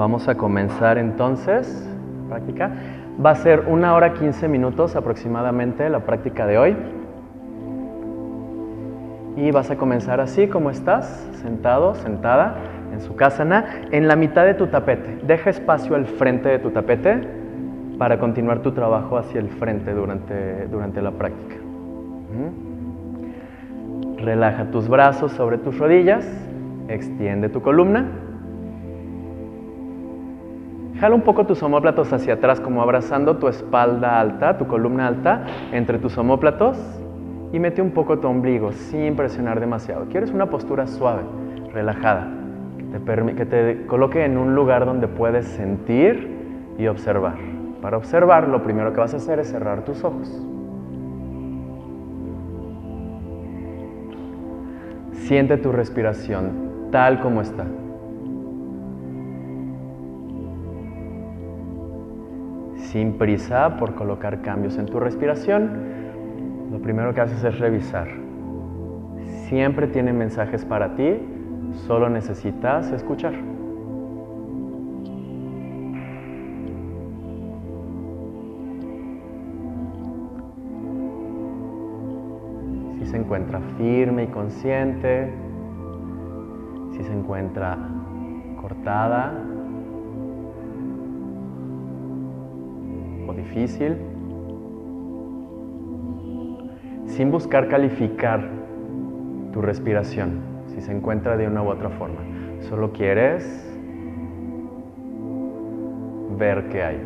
[0.00, 1.86] Vamos a comenzar entonces
[2.26, 2.70] práctica.
[3.22, 6.76] Va a ser una hora 15 minutos aproximadamente la práctica de hoy.
[9.36, 11.04] Y vas a comenzar así como estás,
[11.42, 12.56] sentado, sentada
[12.94, 15.18] en su casana, en la mitad de tu tapete.
[15.26, 17.20] Deja espacio al frente de tu tapete
[17.98, 21.56] para continuar tu trabajo hacia el frente durante, durante la práctica.
[24.16, 26.26] Relaja tus brazos sobre tus rodillas,
[26.88, 28.29] extiende tu columna.
[31.00, 35.46] Jala un poco tus omóplatos hacia atrás como abrazando tu espalda alta, tu columna alta
[35.72, 36.76] entre tus omóplatos
[37.54, 40.04] y mete un poco tu ombligo sin presionar demasiado.
[40.10, 41.22] Quieres una postura suave,
[41.72, 42.28] relajada,
[42.92, 47.36] que te, que te coloque en un lugar donde puedes sentir y observar.
[47.80, 50.28] Para observar, lo primero que vas a hacer es cerrar tus ojos.
[55.12, 57.64] Siente tu respiración tal como está.
[62.90, 65.70] Sin prisa por colocar cambios en tu respiración,
[66.72, 68.08] lo primero que haces es revisar.
[69.48, 71.20] Siempre tiene mensajes para ti,
[71.86, 73.34] solo necesitas escuchar.
[82.98, 85.32] Si se encuentra firme y consciente,
[86.90, 87.78] si se encuentra
[88.60, 89.49] cortada
[93.32, 93.96] difícil,
[97.06, 98.48] sin buscar calificar
[99.52, 102.20] tu respiración, si se encuentra de una u otra forma.
[102.60, 103.66] Solo quieres
[106.38, 107.00] ver qué hay,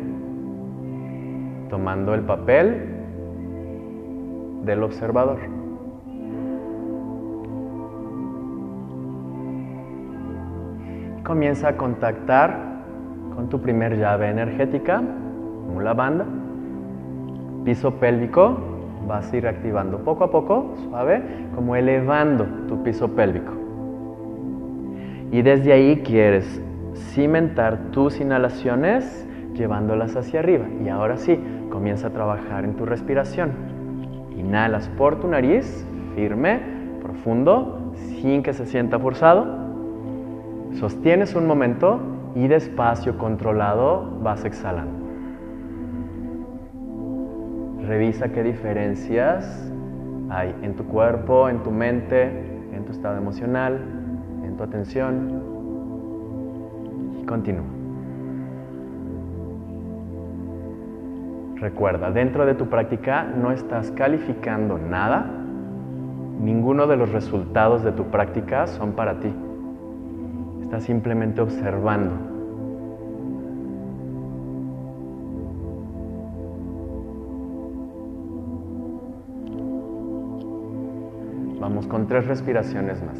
[1.69, 2.95] tomando el papel
[4.63, 5.39] del observador.
[11.23, 12.75] Comienza a contactar
[13.35, 15.03] con tu primer llave energética,
[15.81, 16.25] la banda,
[17.63, 18.57] piso pélvico,
[19.07, 21.21] vas a ir activando poco a poco, suave,
[21.53, 23.53] como elevando tu piso pélvico.
[25.31, 26.61] Y desde ahí quieres
[26.95, 30.65] cimentar tus inhalaciones llevándolas hacia arriba.
[30.83, 31.39] Y ahora sí,
[31.69, 33.51] comienza a trabajar en tu respiración.
[34.37, 36.59] Inhalas por tu nariz, firme,
[37.01, 39.45] profundo, sin que se sienta forzado.
[40.73, 41.99] Sostienes un momento
[42.35, 45.04] y despacio, controlado, vas exhalando.
[47.87, 49.71] Revisa qué diferencias
[50.29, 52.23] hay en tu cuerpo, en tu mente,
[52.73, 53.79] en tu estado emocional,
[54.43, 55.41] en tu atención.
[57.21, 57.65] Y continúa.
[61.57, 65.29] Recuerda, dentro de tu práctica no estás calificando nada.
[66.41, 69.31] Ninguno de los resultados de tu práctica son para ti.
[70.61, 72.34] Estás simplemente observando.
[81.83, 83.19] Con tres respiraciones más.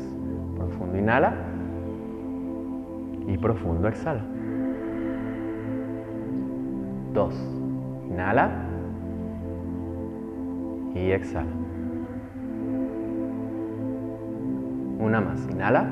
[0.57, 1.33] Profundo inhala
[3.27, 4.21] y profundo exhala.
[7.13, 7.35] Dos.
[8.09, 8.49] Inhala
[10.95, 11.51] y exhala.
[14.99, 15.47] Una más.
[15.51, 15.85] Inhala.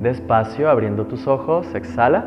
[0.00, 2.26] Despacio, abriendo tus ojos, exhala.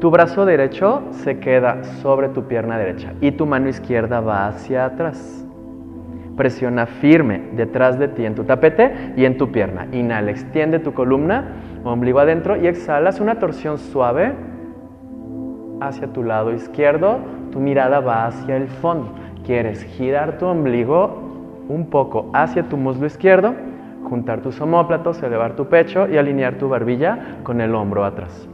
[0.00, 4.84] Tu brazo derecho se queda sobre tu pierna derecha y tu mano izquierda va hacia
[4.84, 5.41] atrás.
[6.36, 9.86] Presiona firme detrás de ti en tu tapete y en tu pierna.
[9.92, 11.44] Inhala, extiende tu columna,
[11.84, 14.32] ombligo adentro y exhalas una torsión suave
[15.80, 17.18] hacia tu lado izquierdo.
[17.50, 19.12] Tu mirada va hacia el fondo.
[19.44, 21.32] Quieres girar tu ombligo
[21.68, 23.54] un poco hacia tu muslo izquierdo,
[24.04, 28.48] juntar tus omóplatos, elevar tu pecho y alinear tu barbilla con el hombro atrás.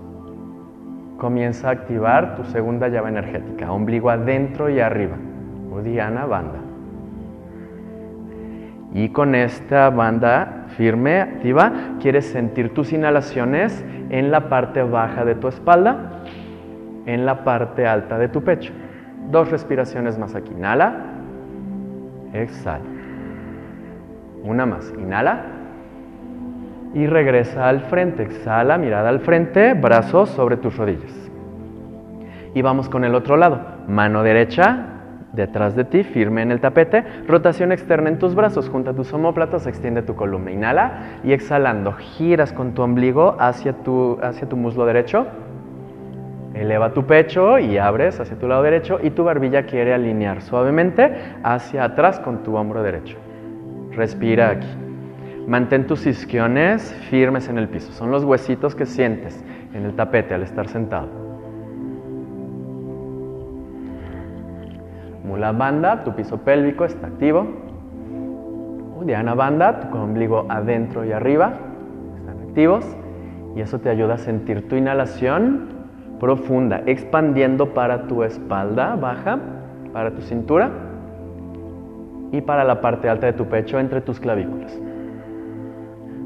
[1.18, 5.16] Comienza a activar tu segunda llave energética, ombligo adentro y arriba.
[5.70, 6.67] Udiana banda.
[8.94, 15.34] Y con esta banda firme, activa, quieres sentir tus inhalaciones en la parte baja de
[15.34, 16.22] tu espalda,
[17.04, 18.72] en la parte alta de tu pecho.
[19.30, 20.52] Dos respiraciones más aquí.
[20.52, 20.94] Inhala,
[22.32, 22.84] exhala.
[24.42, 24.92] Una más.
[24.98, 25.44] Inhala
[26.94, 28.22] y regresa al frente.
[28.22, 31.30] Exhala, mirada al frente, brazos sobre tus rodillas.
[32.54, 33.60] Y vamos con el otro lado.
[33.86, 34.97] Mano derecha
[35.38, 37.04] detrás de ti, firme en el tapete.
[37.26, 40.50] Rotación externa en tus brazos, junta tus omóplatos, extiende tu columna.
[40.50, 45.26] Inhala y exhalando, giras con tu ombligo hacia tu, hacia tu muslo derecho.
[46.54, 51.14] Eleva tu pecho y abres hacia tu lado derecho y tu barbilla quiere alinear suavemente
[51.42, 53.16] hacia atrás con tu hombro derecho.
[53.92, 54.68] Respira aquí.
[55.46, 57.92] Mantén tus isquiones firmes en el piso.
[57.92, 59.42] Son los huesitos que sientes
[59.72, 61.27] en el tapete al estar sentado.
[65.28, 67.46] Mula banda, tu piso pélvico está activo.
[68.98, 71.52] Udiana banda, tu ombligo adentro y arriba
[72.16, 72.96] están activos.
[73.54, 75.68] Y eso te ayuda a sentir tu inhalación
[76.18, 79.38] profunda, expandiendo para tu espalda baja,
[79.92, 80.70] para tu cintura
[82.32, 84.80] y para la parte alta de tu pecho entre tus clavículas.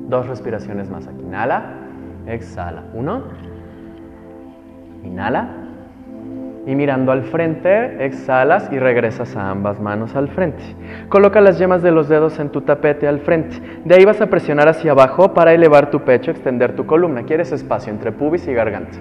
[0.08, 1.22] Dos respiraciones más aquí.
[1.22, 1.74] Inhala,
[2.26, 2.84] exhala.
[2.94, 3.22] Uno.
[5.02, 5.61] Inhala.
[6.66, 10.62] Y mirando al frente, exhalas y regresas a ambas manos al frente.
[11.08, 13.56] Coloca las yemas de los dedos en tu tapete al frente.
[13.84, 17.24] De ahí vas a presionar hacia abajo para elevar tu pecho, extender tu columna.
[17.24, 18.98] Quieres espacio entre pubis y garganta.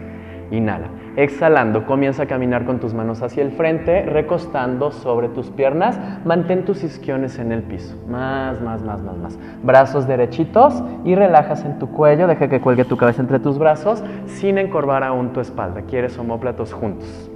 [0.52, 0.88] Inhala.
[1.16, 6.00] Exhalando, comienza a caminar con tus manos hacia el frente, recostando sobre tus piernas.
[6.26, 7.96] Mantén tus isquiones en el piso.
[8.08, 9.40] Más, más, más, más, más.
[9.64, 12.28] Brazos derechitos y relajas en tu cuello.
[12.28, 15.82] Deja que cuelgue tu cabeza entre tus brazos sin encorvar aún tu espalda.
[15.84, 17.31] Quieres homóplatos juntos.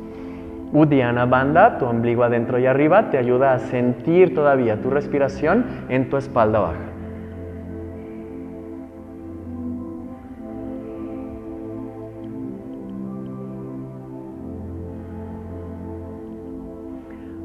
[0.75, 6.09] Udiana Banda, tu ombligo adentro y arriba, te ayuda a sentir todavía tu respiración en
[6.09, 6.75] tu espalda baja.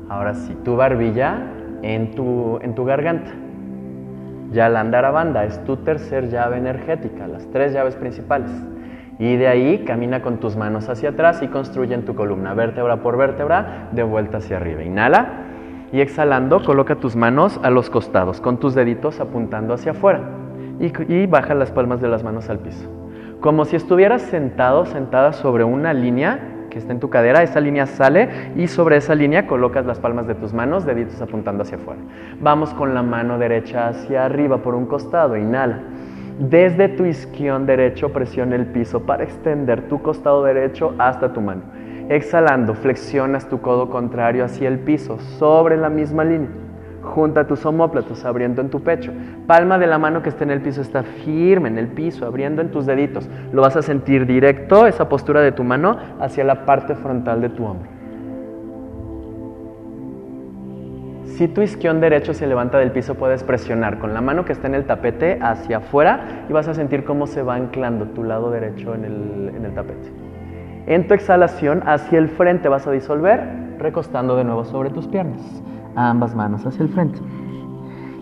[0.08, 1.38] Ahora sí, tu barbilla
[1.82, 3.30] en tu, en tu garganta.
[4.50, 8.50] Ya la banda es tu tercer llave energética, las tres llaves principales.
[9.20, 13.02] Y de ahí camina con tus manos hacia atrás y construye en tu columna, vértebra
[13.02, 14.82] por vértebra, de vuelta hacia arriba.
[14.82, 15.44] Inhala
[15.92, 20.22] y exhalando, coloca tus manos a los costados, con tus deditos apuntando hacia afuera.
[20.80, 22.88] Y, baja las palmas de las manos al piso.
[23.40, 26.40] Como si estuvieras sentado, sentada sobre una línea
[26.70, 30.26] que está en tu cadera, esa línea sale y sobre esa línea colocas las palmas
[30.28, 32.00] de tus manos, deditos apuntando hacia afuera.
[32.40, 35.80] Vamos con la mano derecha hacia arriba por un costado, inhala.
[36.40, 41.60] Desde tu isquión derecho presiona el piso para extender tu costado derecho hasta tu mano.
[42.08, 46.48] Exhalando, flexionas tu codo contrario hacia el piso, sobre la misma línea.
[47.02, 49.12] Junta tus homóplatos, abriendo en tu pecho.
[49.46, 52.62] Palma de la mano que está en el piso está firme en el piso, abriendo
[52.62, 53.28] en tus deditos.
[53.52, 57.50] Lo vas a sentir directo, esa postura de tu mano, hacia la parte frontal de
[57.50, 57.99] tu hombro.
[61.40, 64.66] Si tu isquión derecho se levanta del piso, puedes presionar con la mano que está
[64.66, 68.50] en el tapete hacia afuera y vas a sentir cómo se va anclando tu lado
[68.50, 70.12] derecho en el, en el tapete.
[70.86, 73.40] En tu exhalación, hacia el frente vas a disolver,
[73.78, 75.40] recostando de nuevo sobre tus piernas
[75.96, 77.18] ambas manos hacia el frente.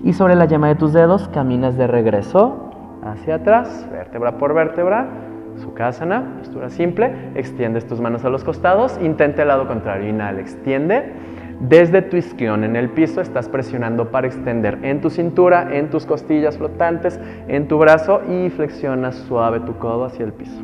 [0.04, 2.70] Y sobre la yema de tus dedos caminas de regreso
[3.02, 5.08] hacia atrás, vértebra por vértebra,
[5.56, 11.14] Sukhasana, postura simple, extiendes tus manos a los costados, intenta el lado contrario, inhala, extiende.
[11.60, 16.06] Desde tu isquión en el piso estás presionando para extender en tu cintura, en tus
[16.06, 20.62] costillas flotantes, en tu brazo y flexionas suave tu codo hacia el piso.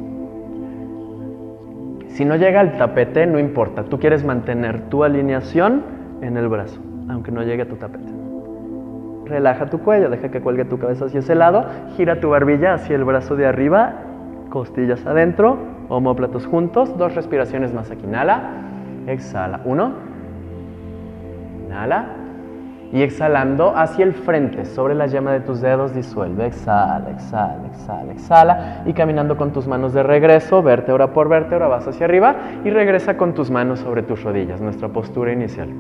[2.09, 5.83] Si no llega al tapete, no importa, tú quieres mantener tu alineación
[6.23, 8.13] en el brazo aunque no llegue a tu tapete.
[9.27, 11.67] Relaja tu cuello, deja que cuelgue tu cabeza hacia ese lado,
[11.97, 13.95] gira tu barbilla hacia el brazo de arriba,
[14.51, 15.59] costillas adentro,
[15.89, 18.05] homóplatos juntos, dos respiraciones más aquí.
[18.05, 18.51] Inhala,
[19.07, 19.61] exhala.
[19.65, 19.93] Uno,
[21.75, 22.07] inhala.
[22.93, 26.47] Y exhalando hacia el frente, sobre la yema de tus dedos, disuelve.
[26.47, 28.83] Exhala, exhala, exhala, exhala.
[28.87, 33.17] Y caminando con tus manos de regreso, vértebra por vértebra, vas hacia arriba y regresa
[33.17, 35.71] con tus manos sobre tus rodillas, nuestra postura inicial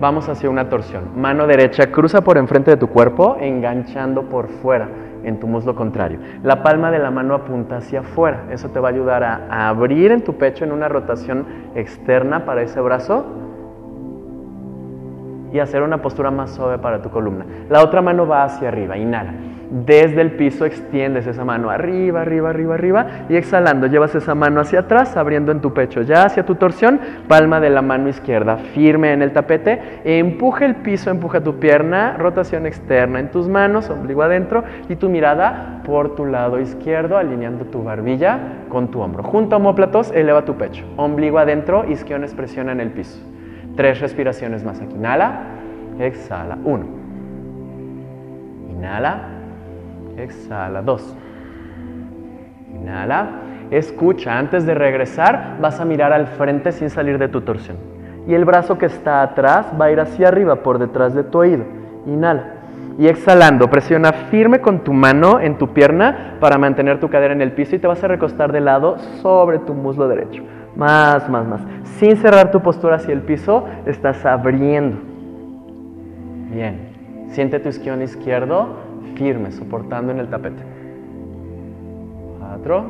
[0.00, 1.10] vamos hacia una torsión.
[1.14, 4.88] Mano derecha cruza por enfrente de tu cuerpo, enganchando por fuera
[5.22, 6.18] en tu muslo contrario.
[6.42, 8.44] La palma de la mano apunta hacia afuera.
[8.50, 12.62] Eso te va a ayudar a, abrir en tu pecho en una rotación externa para
[12.62, 13.26] ese brazo
[15.52, 17.44] y hacer una postura más suave para tu columna.
[17.68, 19.34] La otra mano va hacia arriba, inhala.
[19.70, 24.60] Desde el piso extiendes esa mano arriba, arriba, arriba, arriba y exhalando llevas esa mano
[24.60, 28.56] hacia atrás, abriendo en tu pecho, ya hacia tu torsión, palma de la mano izquierda
[28.56, 33.88] firme en el tapete, empuja el piso, empuja tu pierna, rotación externa en tus manos,
[33.90, 39.22] ombligo adentro y tu mirada por tu lado izquierdo, alineando tu barbilla con tu hombro.
[39.22, 43.20] Junto a homóplatos, eleva tu pecho, ombligo adentro, isquiones presiona en el piso.
[43.80, 44.94] Tres respiraciones más aquí.
[44.94, 45.40] Inhala,
[45.98, 46.58] exhala.
[46.64, 46.84] Uno.
[48.68, 49.22] Inhala,
[50.18, 50.82] exhala.
[50.82, 51.16] Dos.
[52.74, 53.30] Inhala.
[53.70, 57.78] Escucha, antes de regresar vas a mirar al frente sin salir de tu torsión.
[58.28, 61.38] Y el brazo que está atrás va a ir hacia arriba, por detrás de tu
[61.38, 61.64] oído.
[62.04, 62.56] Inhala.
[62.98, 67.40] Y exhalando, presiona firme con tu mano en tu pierna para mantener tu cadera en
[67.40, 70.42] el piso y te vas a recostar de lado sobre tu muslo derecho.
[70.76, 71.60] Más, más, más.
[71.98, 74.98] Sin cerrar tu postura hacia el piso, estás abriendo.
[76.52, 76.90] Bien.
[77.28, 78.76] Siente tu isquión izquierdo
[79.14, 80.62] firme, soportando en el tapete.
[82.38, 82.84] Cuatro,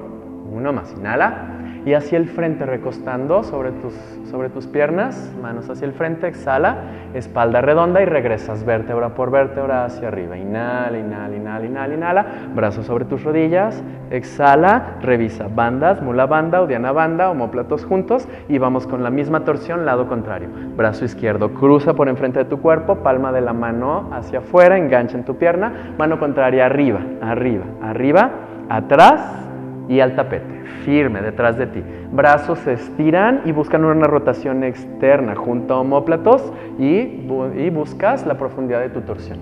[0.52, 3.94] uno más, inhala y hacia el frente, recostando sobre tus,
[4.30, 6.76] sobre tus piernas, manos hacia el frente, exhala,
[7.14, 10.36] espalda redonda y regresas vértebra por vértebra hacia arriba.
[10.36, 16.92] Inhala, inhala, inhala, inhala, inhala, brazos sobre tus rodillas, exhala, revisa bandas, mula banda, diana
[16.92, 20.48] banda, homóplatos juntos y vamos con la misma torsión, lado contrario.
[20.76, 25.16] Brazo izquierdo, cruza por enfrente de tu cuerpo, palma de la mano hacia afuera, engancha
[25.16, 28.30] en tu pierna, mano contraria arriba, arriba, arriba,
[28.68, 29.49] atrás
[29.90, 31.82] y al tapete, firme detrás de ti.
[32.12, 37.26] Brazos se estiran y buscan una rotación externa junto a homóplatos y,
[37.70, 39.40] buscas la profundidad de tu torsión.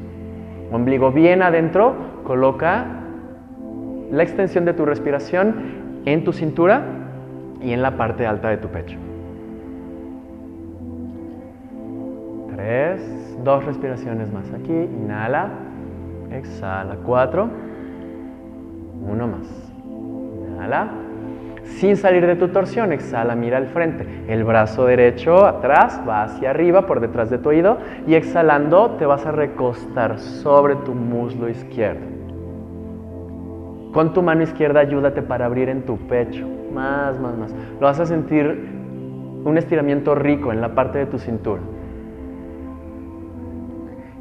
[0.72, 2.86] Ombligo bien adentro, coloca
[4.10, 5.54] la extensión de tu respiración
[6.06, 6.82] en tu cintura
[7.60, 8.96] y en la parte alta de tu pecho.
[12.54, 14.72] Tres, dos respiraciones más aquí.
[14.72, 15.50] Inhala,
[16.32, 16.96] exhala.
[17.04, 17.50] Cuatro,
[19.06, 19.67] uno más.
[20.58, 20.88] Inhala.
[21.62, 24.06] Sin salir de tu torsión, exhala, mira al frente.
[24.26, 27.78] El brazo derecho atrás va hacia arriba, por detrás de tu oído.
[28.06, 32.06] Y exhalando, te vas a recostar sobre tu muslo izquierdo.
[33.92, 36.46] Con tu mano izquierda, ayúdate para abrir en tu pecho.
[36.72, 37.54] Más, más, más.
[37.80, 38.68] Lo vas a sentir
[39.44, 41.62] un estiramiento rico en la parte de tu cintura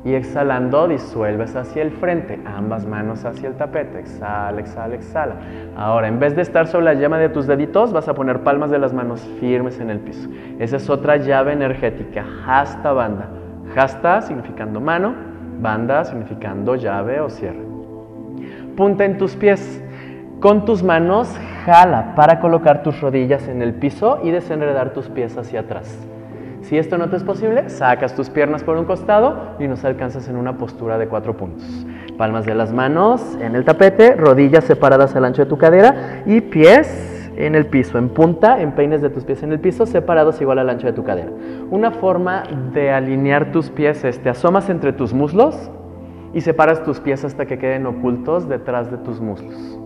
[0.07, 5.35] y exhalando disuelves hacia el frente, ambas manos hacia el tapete, exhala, exhala, exhala.
[5.75, 8.71] Ahora, en vez de estar sobre la llama de tus deditos, vas a poner palmas
[8.71, 10.29] de las manos firmes en el piso.
[10.59, 13.27] Esa es otra llave energética, hasta banda.
[13.75, 15.13] Hasta significando mano,
[15.59, 17.65] banda significando llave o cierre.
[18.77, 19.83] Punta en tus pies.
[20.39, 25.37] Con tus manos jala para colocar tus rodillas en el piso y desenredar tus pies
[25.37, 26.06] hacia atrás.
[26.67, 30.27] Si esto no te es posible, sacas tus piernas por un costado y nos alcanzas
[30.27, 31.63] en una postura de cuatro puntos.
[32.17, 36.41] Palmas de las manos en el tapete, rodillas separadas al ancho de tu cadera y
[36.41, 40.41] pies en el piso, en punta, en peines de tus pies en el piso, separados
[40.41, 41.31] igual al ancho de tu cadera.
[41.69, 42.43] Una forma
[42.73, 45.71] de alinear tus pies es te asomas entre tus muslos
[46.33, 49.76] y separas tus pies hasta que queden ocultos detrás de tus muslos.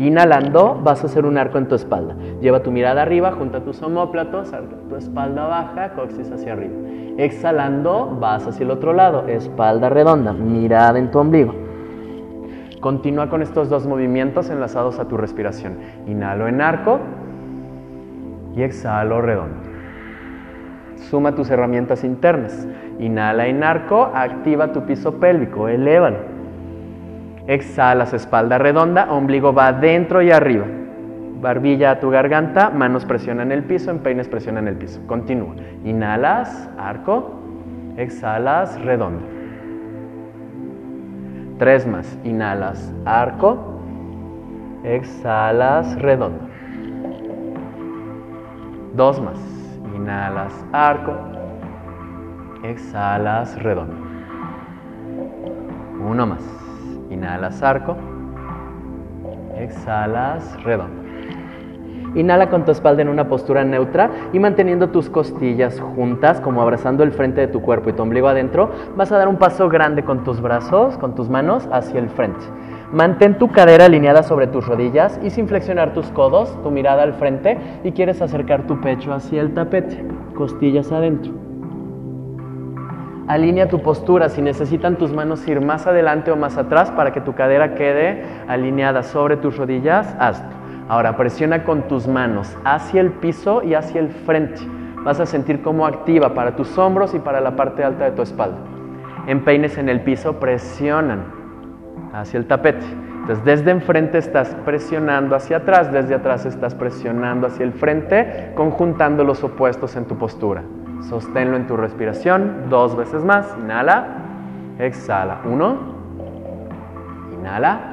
[0.00, 2.16] Inhalando, vas a hacer un arco en tu espalda.
[2.40, 4.50] Lleva tu mirada arriba, junta tus homóplatos,
[4.88, 6.72] tu espalda baja, coxis hacia arriba.
[7.18, 11.54] Exhalando, vas hacia el otro lado, espalda redonda, mirada en tu ombligo.
[12.80, 15.76] Continúa con estos dos movimientos enlazados a tu respiración.
[16.06, 16.98] Inhalo en arco
[18.56, 19.68] y exhalo redondo.
[21.10, 22.66] Suma tus herramientas internas.
[22.98, 26.29] Inhala en arco, activa tu piso pélvico, elévalo.
[27.50, 30.66] Exhalas, espalda redonda, ombligo va adentro y arriba.
[31.40, 35.00] Barbilla a tu garganta, manos presionan el piso, empeines presionan el piso.
[35.08, 35.56] Continúa.
[35.84, 37.40] Inhalas, arco.
[37.96, 39.26] Exhalas, redondo.
[41.58, 42.16] Tres más.
[42.22, 43.80] Inhalas, arco.
[44.84, 46.48] Exhalas, redondo.
[48.94, 49.40] Dos más.
[49.96, 51.16] Inhalas, arco.
[52.62, 53.96] Exhalas, redondo.
[55.98, 56.59] Uno más.
[57.10, 57.96] Inhalas arco.
[59.58, 61.00] Exhalas redondo.
[62.14, 67.04] Inhala con tu espalda en una postura neutra y manteniendo tus costillas juntas, como abrazando
[67.04, 70.02] el frente de tu cuerpo y tu ombligo adentro, vas a dar un paso grande
[70.02, 72.44] con tus brazos, con tus manos hacia el frente.
[72.92, 77.14] Mantén tu cadera alineada sobre tus rodillas y sin flexionar tus codos, tu mirada al
[77.14, 81.49] frente y quieres acercar tu pecho hacia el tapete, costillas adentro.
[83.30, 84.28] Alinea tu postura.
[84.28, 88.24] Si necesitan tus manos ir más adelante o más atrás para que tu cadera quede
[88.48, 90.48] alineada sobre tus rodillas, hazlo.
[90.88, 94.60] Ahora presiona con tus manos hacia el piso y hacia el frente.
[95.04, 98.22] Vas a sentir cómo activa para tus hombros y para la parte alta de tu
[98.22, 98.58] espalda.
[99.28, 101.22] Empeines en el piso presionan
[102.12, 102.84] hacia el tapete.
[103.20, 109.22] Entonces, desde enfrente estás presionando hacia atrás, desde atrás estás presionando hacia el frente, conjuntando
[109.22, 110.64] los opuestos en tu postura.
[111.08, 113.56] Sosténlo en tu respiración dos veces más.
[113.58, 114.06] Inhala,
[114.78, 115.40] exhala.
[115.44, 115.76] Uno,
[117.32, 117.86] inhala.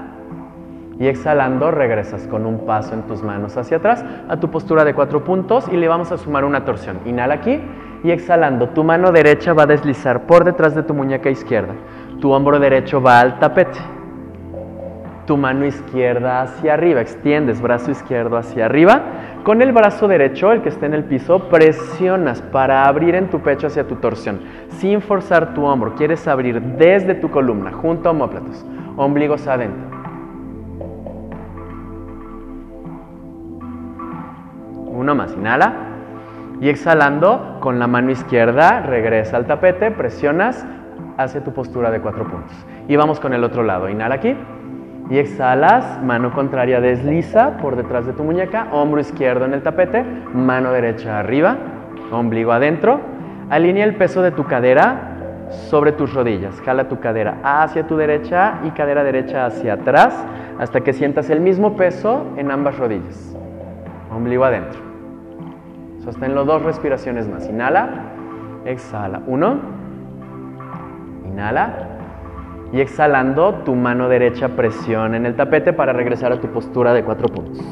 [0.99, 4.95] Y exhalando regresas con un paso en tus manos hacia atrás a tu postura de
[4.95, 6.97] cuatro puntos y le vamos a sumar una torsión.
[7.05, 7.61] Inhala aquí
[8.03, 8.69] y exhalando.
[8.69, 11.73] Tu mano derecha va a deslizar por detrás de tu muñeca izquierda.
[12.19, 13.77] Tu hombro derecho va al tapete.
[15.27, 17.01] Tu mano izquierda hacia arriba.
[17.01, 19.01] Extiendes brazo izquierdo hacia arriba
[19.47, 23.39] con el brazo derecho, el que está en el piso, presionas para abrir en tu
[23.39, 25.95] pecho hacia tu torsión, sin forzar tu hombro.
[25.95, 28.65] Quieres abrir desde tu columna, junto a homóplatos,
[28.97, 29.85] ombligos adentro.
[34.87, 35.75] Uno más, inhala.
[36.59, 40.65] Y exhalando, con la mano izquierda, regresa al tapete, presionas
[41.15, 42.53] hacia tu postura de cuatro puntos.
[42.89, 43.87] Y vamos con el otro lado.
[43.87, 44.35] Inhala aquí.
[45.09, 50.03] Y exhalas, mano contraria desliza por detrás de tu muñeca, hombro izquierdo en el tapete,
[50.33, 51.55] mano derecha arriba,
[52.11, 52.99] ombligo adentro.
[53.49, 55.17] Alinea el peso de tu cadera
[55.69, 56.59] sobre tus rodillas.
[56.61, 60.25] Jala tu cadera hacia tu derecha y cadera derecha hacia atrás
[60.59, 63.35] hasta que sientas el mismo peso en ambas rodillas.
[64.13, 64.79] Ombligo adentro.
[66.03, 67.47] Sosténlo dos respiraciones más.
[67.47, 67.89] Inhala,
[68.65, 69.21] exhala.
[69.27, 69.57] Uno,
[71.25, 71.86] inhala.
[72.73, 77.03] Y exhalando, tu mano derecha presiona en el tapete para regresar a tu postura de
[77.03, 77.63] cuatro puntos.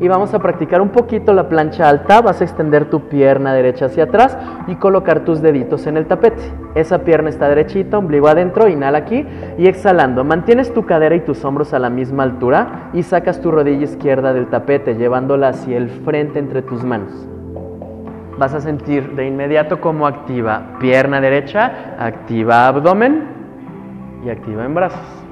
[0.00, 2.20] Y vamos a practicar un poquito la plancha alta.
[2.20, 4.36] Vas a extender tu pierna derecha hacia atrás
[4.66, 6.42] y colocar tus deditos en el tapete.
[6.74, 9.24] Esa pierna está derechita, ombligo adentro, inhala aquí
[9.56, 10.24] y exhalando.
[10.24, 14.32] Mantienes tu cadera y tus hombros a la misma altura y sacas tu rodilla izquierda
[14.32, 17.28] del tapete, llevándola hacia el frente entre tus manos.
[18.36, 23.33] Vas a sentir de inmediato cómo activa pierna derecha, activa abdomen
[24.24, 25.24] y activa en brazos.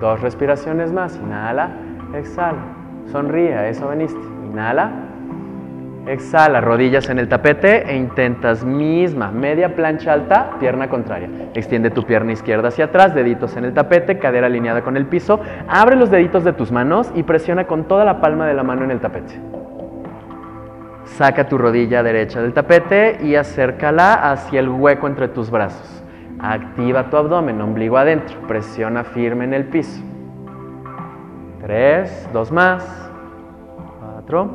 [0.00, 1.16] Dos respiraciones más.
[1.16, 1.70] Inhala,
[2.14, 2.58] exhala.
[3.10, 4.20] Sonríe, a eso veniste.
[4.44, 4.90] Inhala,
[6.06, 6.60] exhala.
[6.60, 11.28] Rodillas en el tapete e intentas misma, media plancha alta, pierna contraria.
[11.54, 15.40] Extiende tu pierna izquierda hacia atrás, deditos en el tapete, cadera alineada con el piso.
[15.68, 18.84] Abre los deditos de tus manos y presiona con toda la palma de la mano
[18.84, 19.34] en el tapete.
[21.04, 26.03] Saca tu rodilla derecha del tapete y acércala hacia el hueco entre tus brazos.
[26.46, 28.36] Activa tu abdomen, ombligo adentro.
[28.46, 30.02] Presiona firme en el piso.
[31.62, 33.10] Tres, dos más.
[33.98, 34.50] Cuatro.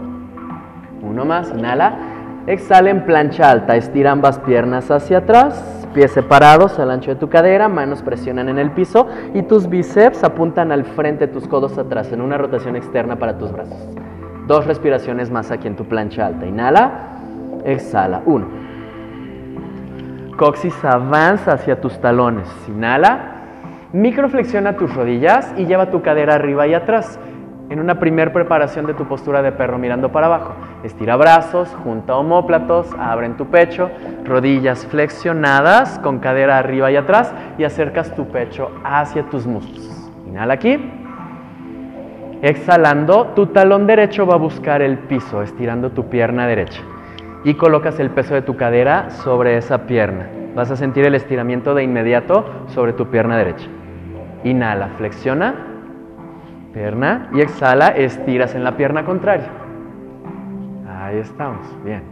[1.02, 1.52] Uno más.
[1.52, 1.98] Inhala.
[2.46, 3.76] Exhala en plancha alta.
[3.76, 5.88] Estira ambas piernas hacia atrás.
[5.96, 7.68] Pies separados al ancho de tu cadera.
[7.68, 9.08] Manos presionan en el piso.
[9.34, 13.52] Y tus bíceps apuntan al frente, tus codos atrás, en una rotación externa para tus
[13.52, 13.90] brazos.
[14.46, 16.46] Dos respiraciones más aquí en tu plancha alta.
[16.46, 16.92] Inhala.
[17.66, 18.22] Exhala.
[18.28, 18.69] Uno.
[20.40, 22.48] Coxis avanza hacia tus talones.
[22.70, 23.42] Inhala.
[23.92, 27.20] Microflexiona tus rodillas y lleva tu cadera arriba y atrás.
[27.70, 30.54] En una primer preparación de tu postura de perro mirando para abajo.
[30.86, 33.92] Estira brazos, junta homóplatos, abre en tu pecho,
[34.24, 40.10] rodillas flexionadas con cadera arriba y atrás y acercas tu pecho hacia tus muslos.
[40.26, 40.80] Inhala aquí.
[42.42, 46.82] Exhalando, tu talón derecho va a buscar el piso, estirando tu pierna derecha.
[47.44, 50.28] Y colocas el peso de tu cadera sobre esa pierna.
[50.56, 53.68] Vas a sentir el estiramiento de inmediato sobre tu pierna derecha.
[54.44, 55.56] Inhala, flexiona,
[56.74, 59.48] pierna y exhala, estiras en la pierna contraria.
[61.02, 62.04] Ahí estamos, bien.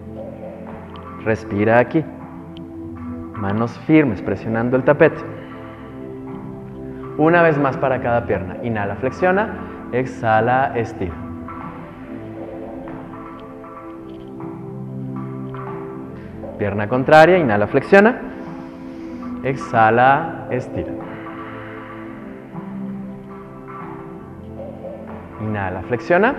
[1.25, 2.03] Respira aquí.
[3.35, 5.21] Manos firmes, presionando el tapete.
[7.17, 8.57] Una vez más para cada pierna.
[8.63, 9.49] Inhala, flexiona,
[9.91, 11.26] exhala, estira.
[16.57, 18.19] Pierna contraria, inhala, flexiona,
[19.43, 20.91] exhala, estira.
[25.41, 26.35] Inhala, flexiona.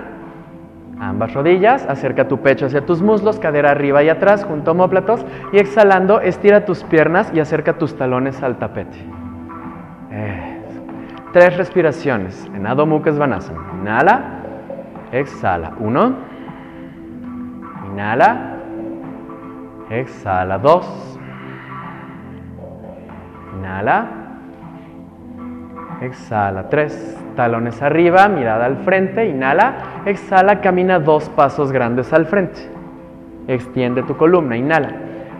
[1.01, 5.25] Ambas rodillas, acerca tu pecho hacia tus muslos, cadera arriba y atrás, junto a homóplatos.
[5.53, 8.99] Y exhalando, estira tus piernas y acerca tus talones al tapete.
[11.33, 13.61] Tres respiraciones en Adho Mukha Svanasana.
[13.81, 14.21] Inhala,
[15.13, 15.75] exhala.
[15.79, 16.15] Uno.
[17.93, 18.58] Inhala,
[19.91, 20.59] exhala.
[20.59, 21.19] Dos.
[23.59, 24.07] Inhala,
[26.01, 26.69] exhala.
[26.69, 27.17] Tres.
[27.37, 29.29] Talones arriba, mirada al frente.
[29.29, 32.61] Inhala, exhala, camina dos pasos grandes al frente.
[33.47, 34.57] Extiende tu columna.
[34.57, 34.91] Inhala.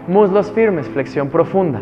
[0.07, 1.81] Muslos firmes, flexión profunda.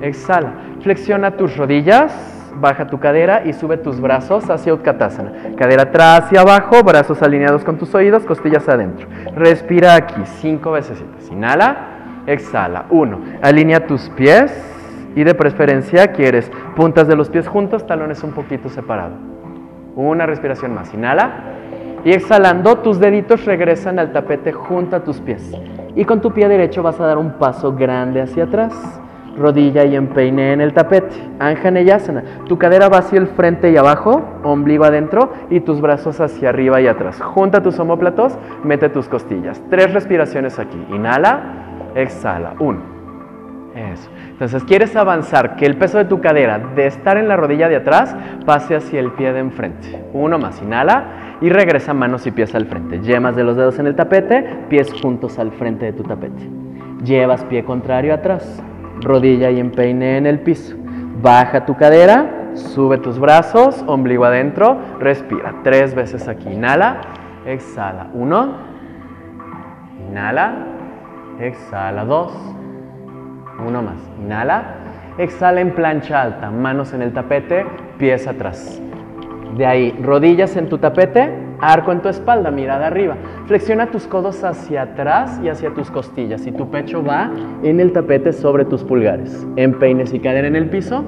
[0.00, 0.52] Exhala.
[0.80, 5.32] Flexiona tus rodillas baja tu cadera y sube tus brazos hacia Utkatasana.
[5.56, 9.06] Cadera atrás y abajo, brazos alineados con tus oídos, costillas adentro.
[9.34, 11.02] Respira aquí, cinco veces.
[11.30, 11.95] Inhala,
[12.26, 12.86] exhala.
[12.90, 14.52] Uno, alinea tus pies
[15.14, 19.18] y de preferencia quieres puntas de los pies juntos, talones un poquito separados.
[19.94, 20.92] Una respiración más.
[20.92, 21.54] Inhala.
[22.04, 25.50] Y exhalando, tus deditos regresan al tapete junto a tus pies.
[25.94, 29.00] Y con tu pie derecho vas a dar un paso grande hacia atrás
[29.36, 31.14] rodilla y empeine en el tapete.
[31.38, 32.22] Anjaneyasana.
[32.46, 36.80] Tu cadera va hacia el frente y abajo, ombligo adentro y tus brazos hacia arriba
[36.80, 37.20] y atrás.
[37.20, 39.62] Junta tus homóplatos, mete tus costillas.
[39.70, 40.78] Tres respiraciones aquí.
[40.90, 41.65] Inhala,
[41.96, 42.54] exhala.
[42.58, 42.96] Uno.
[43.74, 44.08] Eso.
[44.30, 47.76] Entonces, quieres avanzar, que el peso de tu cadera de estar en la rodilla de
[47.76, 50.02] atrás pase hacia el pie de enfrente.
[50.14, 50.62] Uno más.
[50.62, 53.00] Inhala y regresa manos y pies al frente.
[53.00, 56.48] Yemas de los dedos en el tapete, pies juntos al frente de tu tapete.
[57.04, 58.62] Llevas pie contrario atrás
[59.00, 60.76] rodilla y empeine en el piso.
[61.22, 66.50] Baja tu cadera, sube tus brazos, ombligo adentro, respira tres veces aquí.
[66.50, 67.00] Inhala,
[67.46, 68.08] exhala.
[68.14, 68.54] Uno,
[70.08, 70.66] inhala,
[71.40, 72.04] exhala.
[72.04, 72.32] Dos,
[73.66, 73.98] uno más.
[74.20, 74.86] Inhala,
[75.18, 77.64] Exhala en plancha alta, manos en el tapete,
[77.96, 78.82] pies atrás.
[79.56, 83.16] De ahí, rodillas en tu tapete, arco en tu espalda, mirada arriba.
[83.46, 87.30] Flexiona tus codos hacia atrás y hacia tus costillas y tu pecho va
[87.62, 89.46] en el tapete sobre tus pulgares.
[89.56, 91.02] Empeines y cadera en el piso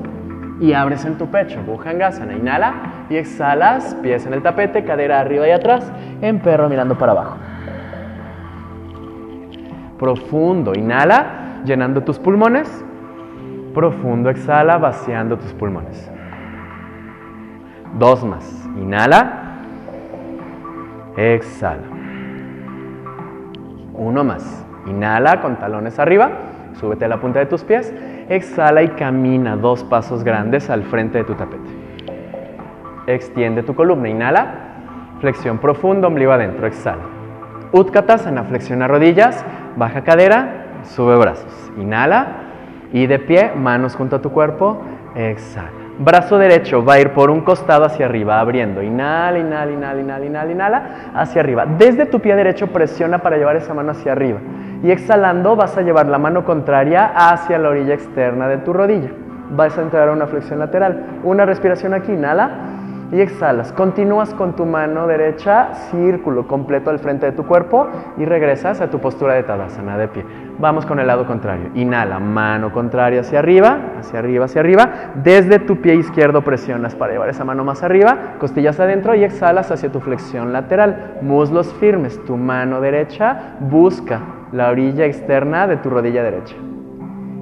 [0.58, 1.60] y abres en tu pecho.
[1.66, 2.32] Bhujangasana.
[2.32, 7.12] Inhala y exhalas, pies en el tapete, cadera arriba y atrás, en perro mirando para
[7.12, 7.36] abajo.
[9.98, 12.84] Profundo, inhala, llenando tus pulmones.
[13.74, 16.10] Profundo, exhala, vaciando tus pulmones.
[17.98, 18.68] Dos más.
[18.76, 19.58] Inhala.
[21.16, 21.82] Exhala.
[23.94, 24.64] Uno más.
[24.86, 26.30] Inhala con talones arriba.
[26.74, 27.92] Súbete a la punta de tus pies.
[28.28, 31.68] Exhala y camina dos pasos grandes al frente de tu tapete.
[33.06, 34.08] Extiende tu columna.
[34.08, 34.54] Inhala.
[35.20, 36.66] Flexión profunda, ombligo adentro.
[36.66, 37.02] Exhala.
[37.72, 38.44] Utkatasana.
[38.44, 39.44] Flexiona rodillas.
[39.76, 40.64] Baja cadera.
[40.84, 41.72] Sube brazos.
[41.76, 42.26] Inhala.
[42.92, 44.82] Y de pie, manos junto a tu cuerpo.
[45.14, 45.70] Exhala.
[45.98, 48.82] Brazo derecho va a ir por un costado hacia arriba, abriendo.
[48.82, 51.66] Inhala, inhala, inhala, inhala, inhala, inhala, hacia arriba.
[51.66, 54.38] Desde tu pie derecho presiona para llevar esa mano hacia arriba.
[54.84, 59.10] Y exhalando vas a llevar la mano contraria hacia la orilla externa de tu rodilla.
[59.50, 61.04] Vas a entrar a una flexión lateral.
[61.24, 62.50] Una respiración aquí, inhala
[63.12, 63.72] y exhalas.
[63.72, 68.90] Continúas con tu mano derecha, círculo completo al frente de tu cuerpo y regresas a
[68.90, 70.24] tu postura de Tadasana de pie.
[70.58, 71.70] Vamos con el lado contrario.
[71.74, 74.90] Inhala, mano contraria hacia arriba, hacia arriba, hacia arriba.
[75.14, 79.70] Desde tu pie izquierdo presionas para llevar esa mano más arriba, costillas adentro y exhalas
[79.70, 81.18] hacia tu flexión lateral.
[81.22, 82.22] Muslos firmes.
[82.24, 84.20] Tu mano derecha busca
[84.52, 86.56] la orilla externa de tu rodilla derecha.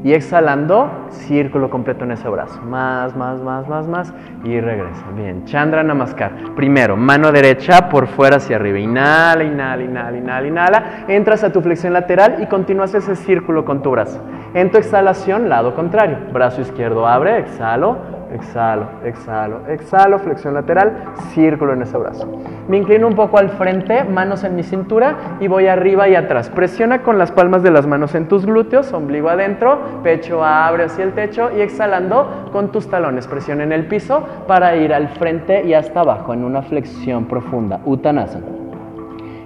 [0.06, 2.62] Y exhalando, círculo completo en ese brazo.
[2.62, 4.14] Más, más, más, más, más.
[4.44, 5.04] Y regresa.
[5.16, 5.44] Bien.
[5.46, 6.30] Chandra Namaskar.
[6.54, 8.78] Primero, mano derecha por fuera hacia arriba.
[8.78, 10.84] Inhala, inhala, inhala, inhala, inhala.
[11.08, 14.22] Entras a tu flexión lateral y continúas ese círculo con tu brazo.
[14.54, 16.18] En tu exhalación, lado contrario.
[16.32, 20.92] Brazo izquierdo abre, exhalo exhalo, exhalo, exhalo, flexión lateral,
[21.34, 22.40] círculo en ese brazo.
[22.68, 26.50] Me inclino un poco al frente, manos en mi cintura y voy arriba y atrás.
[26.50, 31.04] Presiona con las palmas de las manos en tus glúteos, ombligo adentro, pecho abre hacia
[31.04, 33.26] el techo y exhalando con tus talones.
[33.26, 37.80] Presiona en el piso para ir al frente y hasta abajo en una flexión profunda,
[37.84, 38.46] Uttanasana.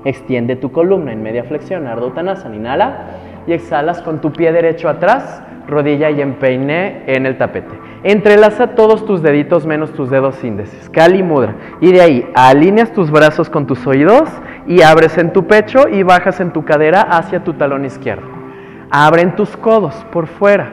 [0.05, 2.57] Extiende tu columna en media flexión, Ardha Uttanasana.
[2.57, 3.07] Inhala
[3.47, 7.90] y exhalas con tu pie derecho atrás, rodilla y empeine en el tapete.
[8.03, 11.55] Entrelaza todos tus deditos menos tus dedos índices, Kali Mudra.
[11.81, 14.31] Y de ahí alineas tus brazos con tus oídos
[14.67, 18.27] y abres en tu pecho y bajas en tu cadera hacia tu talón izquierdo.
[18.91, 20.73] Abren tus codos por fuera,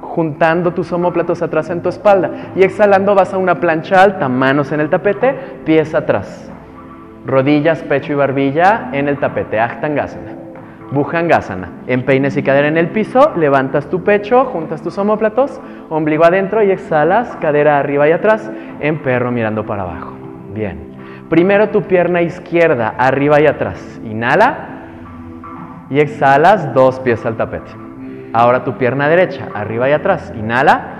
[0.00, 2.52] juntando tus omóplatos atrás en tu espalda.
[2.56, 5.34] Y exhalando vas a una plancha alta, manos en el tapete,
[5.64, 6.50] pies atrás.
[7.24, 10.43] Rodillas, pecho y barbilla en el tapete, Ajtangasana.
[10.92, 11.68] Bhujangasana.
[11.86, 16.70] Empeines y cadera en el piso, levantas tu pecho, juntas tus omóplatos, ombligo adentro y
[16.70, 20.12] exhalas, cadera arriba y atrás, en perro mirando para abajo.
[20.54, 20.94] Bien.
[21.28, 24.00] Primero tu pierna izquierda, arriba y atrás.
[24.04, 24.68] Inhala
[25.90, 27.70] y exhalas, dos pies al tapete.
[28.32, 30.32] Ahora tu pierna derecha, arriba y atrás.
[30.36, 30.90] Inhala.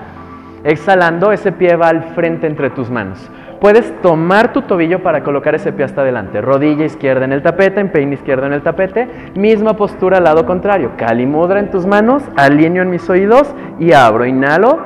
[0.63, 3.29] Exhalando, ese pie va al frente entre tus manos.
[3.65, 6.39] Puedes tomar tu tobillo para colocar ese pie hasta adelante.
[6.39, 9.09] Rodilla izquierda en el tapete, empeine izquierdo en el tapete.
[9.33, 10.91] Misma postura al lado contrario.
[10.97, 14.23] Kali mudra en tus manos, alineo en mis oídos y abro.
[14.27, 14.81] Inhalo.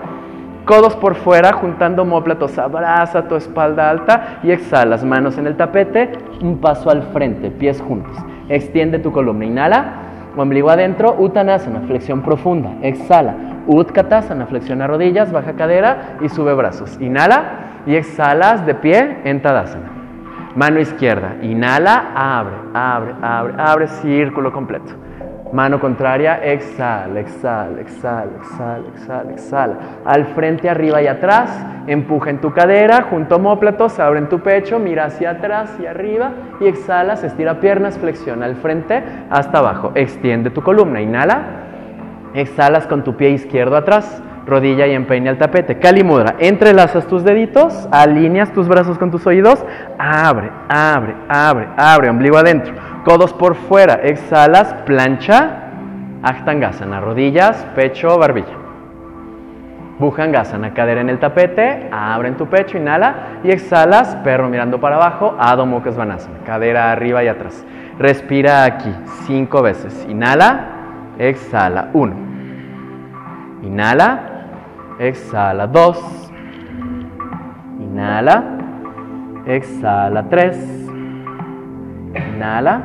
[0.64, 2.58] Codos por fuera, juntando homóplatos.
[2.58, 5.04] Abraza tu espalda alta y exhalas.
[5.04, 8.16] Manos en el tapete, un paso al frente, pies juntos.
[8.48, 9.44] Extiende tu columna.
[9.44, 9.94] Inhala.
[10.38, 12.76] Ombligo adentro, Uttanasana, flexión profunda.
[12.82, 13.36] Exhala.
[13.68, 16.98] Utkatasana, flexiona rodillas, baja cadera y sube brazos.
[17.02, 19.90] Inhala y exhalas de pie en Tadasana.
[20.56, 24.94] Mano izquierda, inhala, abre, abre, abre, abre, círculo completo.
[25.52, 29.74] Mano contraria, exhala, exhala, exhala, exhala, exhala, exhala.
[30.06, 31.50] Al frente, arriba y atrás,
[31.88, 36.34] empuja en tu cadera, junto homóplatos, abre en tu pecho, mira hacia atrás y arriba
[36.60, 39.92] y exhalas, estira piernas, flexiona al frente hasta abajo.
[39.96, 41.42] Extiende tu columna, inhala,
[42.36, 45.78] exhalas con tu pie izquierdo atrás, rodilla y empeine al tapete.
[45.78, 49.64] Kali Mudra, entrelazas tus deditos, alineas tus brazos con tus oídos,
[49.98, 52.74] abre, abre, abre, abre, ombligo adentro,
[53.06, 55.70] codos por fuera, exhalas, plancha,
[56.22, 58.58] Ajtangasana, rodillas, pecho, barbilla.
[60.00, 64.96] Bhujangasana, cadera en el tapete, abre en tu pecho, inhala y exhalas, perro mirando para
[64.98, 67.66] abajo, Adho Mukha Svanasana, cadera arriba y atrás.
[67.98, 68.94] Respira aquí
[69.26, 70.06] cinco veces.
[70.10, 72.16] Inhala, exhala, uno.
[73.62, 74.29] Inhala,
[75.00, 76.32] Exhala 2.
[77.80, 78.36] Inhala.
[79.48, 80.90] Exhala 3.
[82.14, 82.84] Inhala.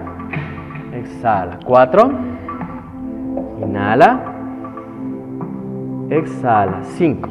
[0.94, 2.10] Exhala 4.
[3.62, 4.34] Inhala.
[6.10, 7.28] exhala, 5.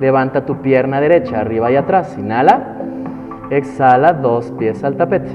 [0.00, 2.76] Levanta tu pierna derecha arriba y atrás, inhala,
[3.50, 5.30] exhala, dos pies al tapete.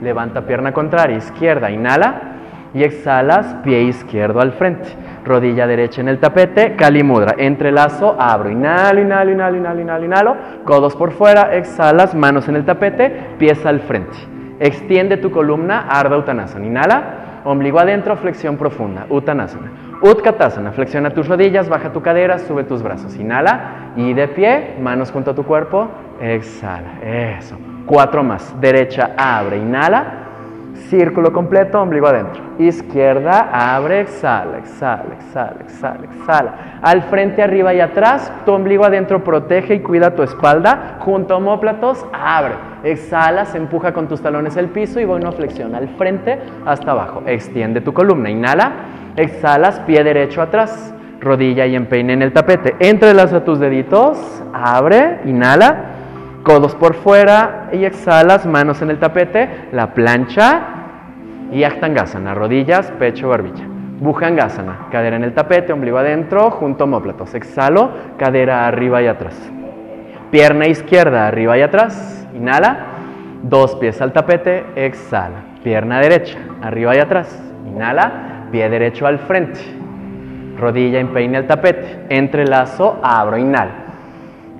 [0.00, 2.38] Levanta pierna contraria, izquierda, inhala
[2.72, 4.88] y exhalas, pie izquierdo al frente.
[5.24, 7.34] Rodilla derecha en el tapete, Kali Mudra.
[7.38, 10.36] Entrelazo, abro, inhalo, inhalo, inhalo, inhalo, inhalo, inhalo.
[10.64, 14.16] Codos por fuera, exhalas, manos en el tapete, pies al frente.
[14.60, 16.66] Extiende tu columna, Ardha Uttanasana.
[16.66, 17.02] Inhala,
[17.44, 19.72] ombligo adentro, flexión profunda, Uttanasana.
[20.02, 23.16] Utkatasana, flexiona tus rodillas, baja tu cadera, sube tus brazos.
[23.16, 25.88] Inhala y de pie, manos junto a tu cuerpo,
[26.20, 27.00] exhala.
[27.02, 27.56] Eso.
[27.86, 28.54] Cuatro más.
[28.60, 30.23] Derecha, abre, inhala.
[30.74, 32.42] Círculo completo, ombligo adentro.
[32.58, 36.54] Izquierda, abre, exhala, exhala, exhala, exhala, exhala.
[36.82, 40.96] Al frente, arriba y atrás, tu ombligo adentro protege y cuida tu espalda.
[41.00, 42.54] Junto a homóplatos, abre.
[42.82, 47.22] Exhala, se empuja con tus talones el piso y una flexión al frente hasta abajo.
[47.24, 48.72] Extiende tu columna, inhala,
[49.16, 50.92] exhalas, pie derecho atrás.
[51.20, 52.74] Rodilla y empeine en el tapete.
[52.80, 55.93] Entrelaza tus deditos, abre, inhala
[56.44, 60.60] codos por fuera y exhalas, manos en el tapete, la plancha
[61.50, 63.64] y Aktangasana, rodillas, pecho, barbilla.
[64.00, 67.34] Bhujangasana, cadera en el tapete, ombligo adentro, junto homóplatos.
[67.34, 69.34] Exhalo, cadera arriba y atrás.
[70.30, 72.86] Pierna izquierda arriba y atrás, inhala,
[73.42, 75.44] dos pies al tapete, exhala.
[75.62, 79.60] Pierna derecha arriba y atrás, inhala, pie derecho al frente.
[80.58, 83.83] Rodilla empeine el tapete, entrelazo, abro, inhala.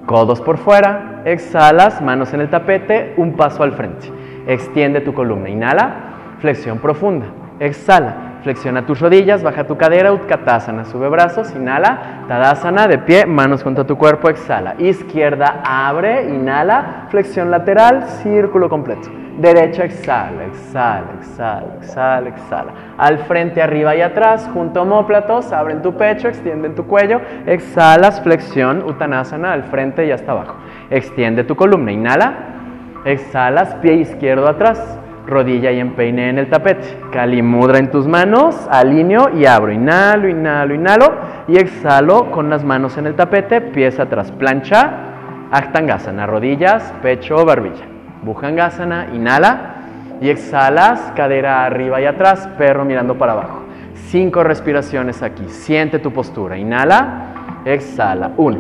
[0.07, 4.13] Codos por fuera, exhalas, manos en el tapete, un paso al frente.
[4.47, 7.27] Extiende tu columna, inhala, flexión profunda.
[7.59, 13.63] Exhala, flexiona tus rodillas, baja tu cadera, Utkatasana, sube brazos, inhala, Tadasana, de pie, manos
[13.63, 14.75] junto a tu cuerpo, exhala.
[14.79, 19.09] Izquierda, abre, inhala, flexión lateral, círculo completo.
[19.39, 22.73] Derecha, exhala, exhala, exhala, exhala, exhala.
[22.99, 28.21] Al frente, arriba y atrás, junto a homóplatos, abren tu pecho, extienden tu cuello, exhalas,
[28.21, 30.57] flexión, Uttanasana, al frente y hasta abajo.
[30.91, 32.35] Extiende tu columna, inhala,
[33.07, 36.99] exhalas, pie izquierdo atrás, rodilla y empeine en el tapete.
[37.13, 39.73] Kali mudra en tus manos, alineo y abro.
[39.73, 41.15] Inhalo, inhalo, inhalo
[41.49, 45.13] y exhalo con las manos en el tapete, pies atrás, plancha,
[45.55, 47.85] Aktangasana, rodillas, pecho, barbilla.
[48.23, 49.75] Bhujangasana, inhala
[50.21, 53.63] y exhalas, cadera arriba y atrás, perro mirando para abajo.
[53.95, 55.45] Cinco respiraciones aquí.
[55.49, 56.59] Siente tu postura.
[56.59, 58.33] Inhala, exhala.
[58.37, 58.59] Uno.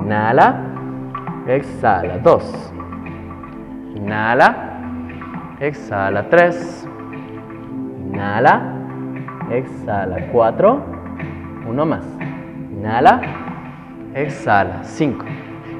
[0.00, 0.60] Inhala,
[1.48, 2.18] exhala.
[2.18, 2.72] Dos.
[3.96, 4.75] Inhala,
[5.60, 6.28] exhala.
[6.28, 6.86] Tres.
[8.12, 8.62] Inhala,
[9.50, 10.28] exhala.
[10.32, 10.84] Cuatro.
[11.68, 12.04] Uno más.
[12.72, 13.20] Inhala,
[14.14, 14.84] exhala.
[14.84, 15.24] Cinco.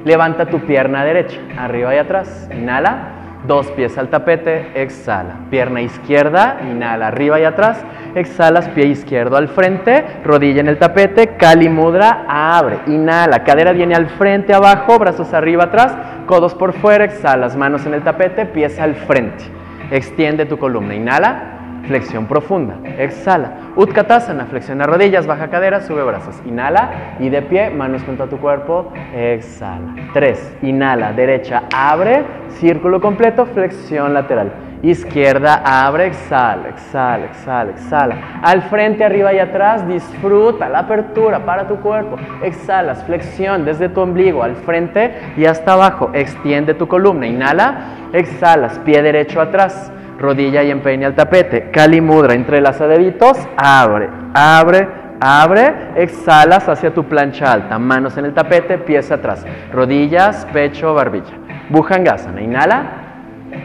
[0.04, 2.48] Levanta tu pierna derecha, arriba y atrás.
[2.52, 3.12] Inhala.
[3.46, 5.36] Dos pies al tapete, exhala.
[5.50, 7.84] Pierna izquierda, inhala, arriba y atrás.
[8.16, 12.78] Exhalas, pie izquierdo al frente, rodilla en el tapete, Kali Mudra, abre.
[12.86, 17.94] Inhala, cadera viene al frente, abajo, brazos arriba, atrás, codos por fuera, exhalas, manos en
[17.94, 19.44] el tapete, pies al frente.
[19.90, 21.55] Extiende tu columna, inhala,
[21.86, 22.76] flexión profunda.
[22.98, 23.52] Exhala.
[23.76, 26.40] Utkatasana, flexiona rodillas, baja cadera, sube brazos.
[26.44, 28.92] Inhala y de pie, manos junto a tu cuerpo.
[29.14, 29.94] Exhala.
[30.12, 30.54] Tres.
[30.62, 34.52] Inhala, derecha, abre, círculo completo, flexión lateral.
[34.82, 38.16] Izquierda, abre, exhala, exhala, exhala, exhala.
[38.42, 42.16] Al frente, arriba y atrás, disfruta la apertura para tu cuerpo.
[42.42, 46.10] Exhalas, flexión desde tu ombligo al frente y hasta abajo.
[46.12, 47.26] Extiende tu columna.
[47.26, 51.70] Inhala, exhalas, pie derecho atrás rodilla y empeine al tapete.
[51.70, 54.88] Kali Mudra, entrelaza deditos, abre, abre,
[55.20, 61.34] abre, exhalas hacia tu plancha alta, manos en el tapete, pies atrás, rodillas, pecho, barbilla.
[61.70, 63.05] Bhujangasana, inhala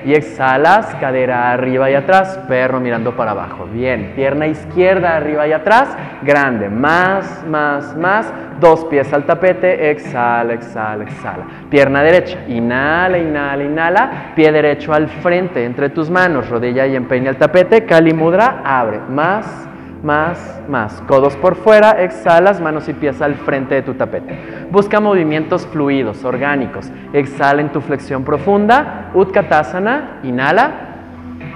[0.05, 3.67] y exhalas, cadera arriba y atrás, perro mirando para abajo.
[3.71, 10.53] Bien, pierna izquierda arriba y atrás, grande, más, más, más, dos pies al tapete, exhala,
[10.53, 11.45] exhala, exhala.
[11.69, 17.29] Pierna derecha, inhala, inhala, inhala, pie derecho al frente, entre tus manos, rodilla y empeine
[17.29, 19.67] al tapete, Kali Mudra, abre, más,
[20.03, 21.01] más, más.
[21.07, 24.67] Codos por fuera, exhalas, manos y pies al frente de tu tapete.
[24.71, 26.91] Busca movimientos fluidos, orgánicos.
[27.13, 29.11] Exhala en tu flexión profunda.
[29.13, 30.87] Utkatasana, inhala.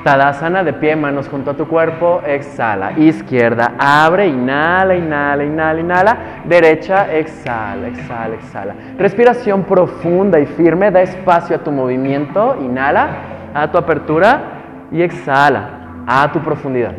[0.03, 2.91] Tadasana de pie, manos junto a tu cuerpo, exhala.
[2.91, 6.17] Izquierda, abre, inhala, inhala, inhala, inhala.
[6.45, 8.75] Derecha, exhala, exhala, exhala.
[8.99, 13.07] Respiración profunda y firme, da espacio a tu movimiento, inhala,
[13.55, 14.41] a tu apertura
[14.91, 16.93] y exhala, a tu profundidad.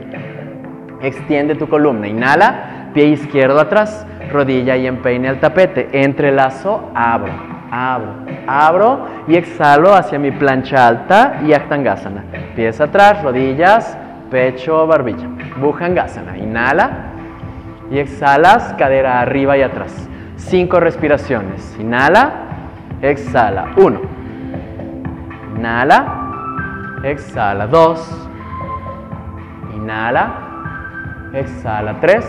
[1.03, 2.09] Extiende tu columna.
[2.09, 5.89] Inhala, pie izquierdo atrás, rodilla y empeine al tapete.
[5.93, 7.33] Entrelazo, abro,
[7.71, 8.13] abro,
[8.47, 12.25] abro y exhalo hacia mi plancha alta y Aktangasana.
[12.55, 13.97] Pies atrás, rodillas,
[14.31, 15.29] pecho, barbilla.
[15.61, 16.39] Bhujangasana.
[16.39, 16.91] Inhala,
[17.91, 20.09] Y exhalas, cadera arriba y atrás.
[20.37, 21.77] Cinco respiraciones.
[21.79, 22.33] Inhala,
[23.01, 23.67] exhala.
[23.77, 24.01] Uno.
[25.57, 27.67] Inhala, exhala.
[27.69, 28.29] Dos.
[29.77, 30.46] Inhala,
[31.33, 32.01] exhala.
[32.01, 32.27] Tres.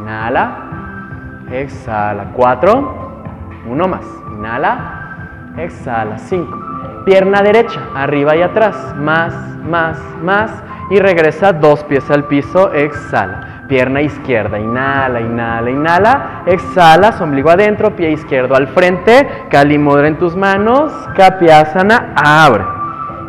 [0.00, 2.32] Inhala, exhala.
[2.34, 3.22] Cuatro.
[3.68, 4.06] Uno más.
[4.30, 6.18] Inhala, exhala.
[6.18, 6.58] Cinco.
[7.04, 8.94] Pierna derecha, arriba y atrás.
[8.96, 9.34] Más,
[9.68, 10.50] más, más.
[10.90, 12.72] Y regresa dos pies al piso.
[12.72, 13.64] Exhala.
[13.68, 16.42] Pierna izquierda, inhala, inhala, inhala.
[16.46, 19.28] Exhala, ombligo adentro, pie izquierdo al frente.
[19.50, 20.92] Kali Mudra en tus manos.
[21.16, 22.64] Kapiasana, abre.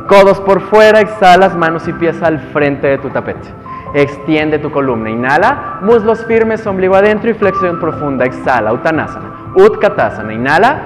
[0.07, 3.49] Codos por fuera, exhalas, manos y pies al frente de tu tapete.
[3.97, 9.53] Extiende tu columna, inhala, muslos firmes, ombligo adentro y flexión profunda, exhala, Uttanasana.
[9.55, 10.81] Utkatasana, inhala,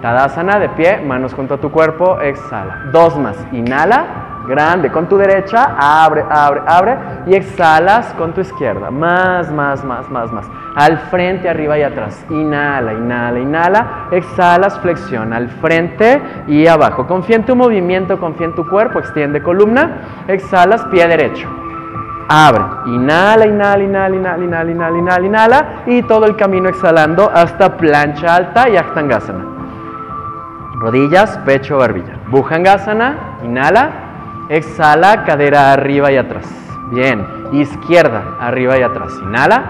[0.00, 2.84] Tadasana de pie, manos junto a tu cuerpo, exhala.
[2.92, 4.06] Dos más, inhala,
[4.48, 8.90] grande, con tu derecha, abre, abre, abre y exhalas con tu izquierda.
[8.90, 10.46] Más, más, más, más, más.
[10.76, 12.24] Al frente, arriba y atrás.
[12.30, 14.08] Inhala, inhala, inhala.
[14.12, 17.06] Exhalas, flexiona al frente y abajo.
[17.06, 20.24] Confía en tu movimiento, confía en tu cuerpo, extiende columna.
[20.26, 21.65] Exhalas, pie derecho
[22.28, 22.64] abre.
[22.86, 25.66] Inhala, inhala, inhala, inhala, inhala, inhala, inhala, inhala.
[25.86, 29.44] Y todo el camino exhalando hasta plancha alta y Aktangasana.
[30.78, 32.18] Rodillas, pecho, barbilla.
[32.28, 33.90] Bhujangasana, inhala,
[34.48, 36.46] exhala, cadera arriba y atrás.
[36.90, 39.12] Bien, izquierda, arriba y atrás.
[39.22, 39.62] Inhala,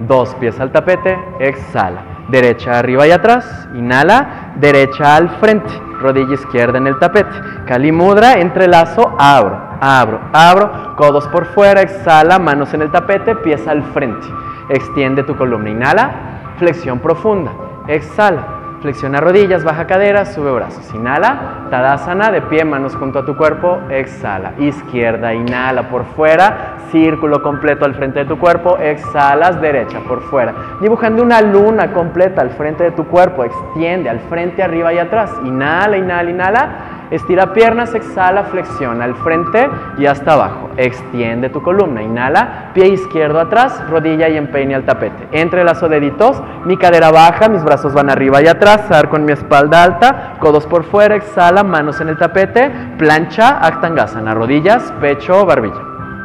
[0.00, 2.02] dos pies al tapete, exhala.
[2.28, 7.30] Derecha arriba y atrás, inhala, derecha al frente, rodilla izquierda en el tapete.
[7.66, 13.66] Kali Mudra, entrelazo, abro abro, abro, codos por fuera, exhala, manos en el tapete, pies
[13.66, 14.26] al frente.
[14.68, 16.10] Extiende tu columna, inhala,
[16.58, 17.52] flexión profunda,
[17.86, 20.94] exhala, Flexiona rodillas, baja cadera, sube brazos.
[20.94, 23.80] Inhala, Tadasana, de pie, manos junto a tu cuerpo.
[23.90, 24.52] Exhala.
[24.58, 28.76] Izquierda, inhala por fuera, círculo completo al frente de tu cuerpo.
[28.78, 30.54] Exhalas, derecha por fuera.
[30.80, 33.44] Dibujando una luna completa al frente de tu cuerpo.
[33.44, 35.32] Extiende al frente, arriba y atrás.
[35.44, 36.68] Inhala, inhala, inhala.
[37.10, 40.70] Estira piernas, exhala, flexiona al frente y hasta abajo.
[40.76, 42.02] Extiende tu columna.
[42.02, 45.28] Inhala, pie izquierdo atrás, rodilla y empeine al tapete.
[45.30, 50.34] Entrelazo deditos, mi cadera baja, mis brazos van arriba y atrás, con mi espalda alta,
[50.40, 55.80] codos por fuera, exhala, manos en el tapete, plancha, Aktangasana, rodillas, pecho, barbilla.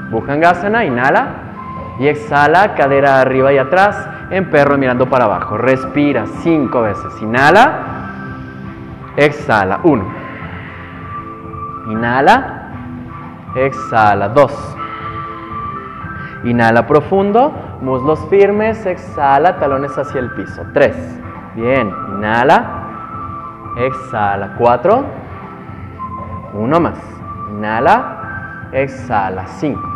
[0.10, 1.28] Bhujangasana, inhala
[2.00, 5.58] y exhala, cadera arriba y atrás, en perro mirando para abajo.
[5.58, 7.22] Respira cinco veces.
[7.22, 7.74] Inhala,
[9.16, 10.21] exhala, uno.
[11.92, 12.72] Inhala,
[13.56, 14.78] exhala, dos.
[16.44, 20.64] Inhala profundo, muslos firmes, exhala, talones hacia el piso.
[20.74, 20.96] Tres.
[21.56, 25.04] Bien, inhala, exhala, cuatro.
[26.54, 26.98] Uno más.
[27.52, 29.88] Inhala, exhala, cinco.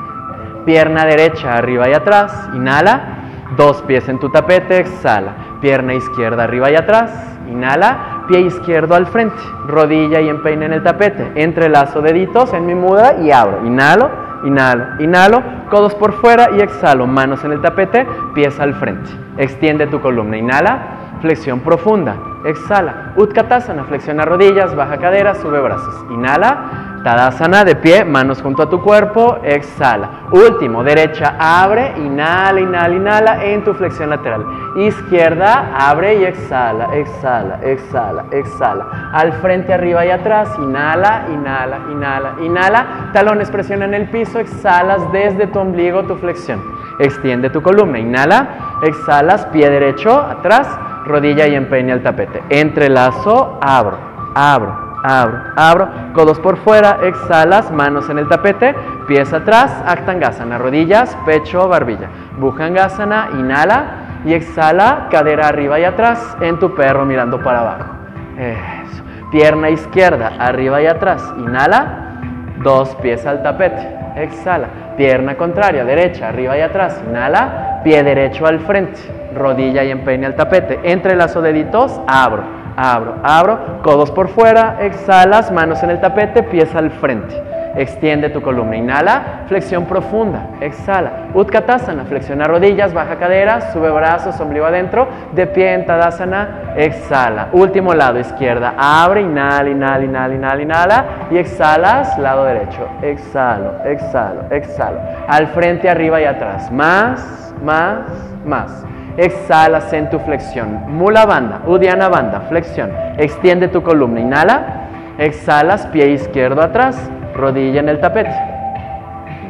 [0.65, 3.13] Pierna derecha arriba y atrás, inhala.
[3.55, 5.59] Dos pies en tu tapete, exhala.
[5.61, 7.11] Pierna izquierda arriba y atrás,
[7.47, 8.14] inhala.
[8.27, 11.31] Pie izquierdo al frente, rodilla y empeine en el tapete.
[11.35, 13.65] Entrelazo deditos en mi muda y abro.
[13.65, 14.09] Inhalo,
[14.43, 15.43] inhalo, inhalo.
[15.69, 17.05] Codos por fuera y exhalo.
[17.07, 19.09] Manos en el tapete, pies al frente.
[19.37, 20.37] Extiende tu columna.
[20.37, 20.79] Inhala,
[21.21, 22.15] flexión profunda.
[22.45, 23.13] Exhala.
[23.15, 26.05] Utkatasana, flexiona rodillas, baja cadera, sube brazos.
[26.09, 26.94] Inhala.
[27.05, 30.09] Tadasana de pie, manos junto a tu cuerpo, exhala.
[30.31, 34.43] Último, derecha, abre, inhala, inhala, inhala en tu flexión lateral.
[34.75, 39.11] Izquierda, abre y exhala, exhala, exhala, exhala.
[39.13, 43.11] Al frente, arriba y atrás, inhala, inhala, inhala, inhala.
[43.13, 46.59] Talones presionan el piso, exhalas desde tu ombligo tu flexión.
[46.97, 50.67] Extiende tu columna, inhala, exhalas, pie derecho, atrás,
[51.05, 52.41] rodilla y empeine al tapete.
[52.49, 53.99] Entrelazo, abro,
[54.33, 58.75] abro, abro, abro, codos por fuera, exhalas, manos en el tapete,
[59.07, 62.09] pies atrás, Aktangasana, rodillas, pecho, barbilla.
[62.37, 63.85] Bhujangasana, inhala
[64.25, 67.91] y exhala, cadera arriba y atrás, en tu perro mirando para abajo.
[68.37, 69.03] Eso.
[69.31, 72.17] Pierna izquierda, arriba y atrás, inhala,
[72.63, 74.67] dos pies al tapete, exhala.
[74.97, 78.99] Pierna contraria, derecha, arriba y atrás, inhala, pie derecho al frente,
[79.35, 80.79] rodilla y empeine al tapete.
[80.83, 82.43] Entrelazo deditos, abro,
[82.75, 87.41] abro, abro, codos por fuera, exhalas, manos en el tapete, pies al frente.
[87.77, 91.27] Extiende tu columna, inhala, flexión profunda, exhala.
[91.33, 97.49] Utkatasana, flexiona rodillas, baja cadera, sube brazos, ombligo adentro, de pie en Tadasana, exhala.
[97.51, 104.43] Último lado, izquierda, abre, inhala, inhala, inhala, inhala, inhala y exhalas, lado derecho, exhalo, exhalo,
[104.51, 104.99] exhalo.
[105.27, 107.99] Al frente, arriba y atrás, más, más,
[108.45, 108.85] más.
[109.17, 110.83] Exhalas en tu flexión.
[110.87, 112.91] Mula banda, Udiana banda, flexión.
[113.17, 114.19] Extiende tu columna.
[114.19, 114.85] Inhala.
[115.17, 118.35] Exhalas, pie izquierdo atrás, rodilla en el tapete.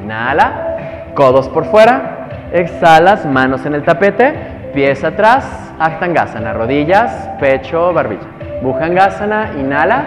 [0.03, 2.27] Inhala, codos por fuera.
[2.51, 4.33] Exhalas, manos en el tapete,
[4.73, 8.27] pies atrás, Aktangasana, rodillas, pecho, barbilla.
[8.61, 10.05] Bhujangasana, inhala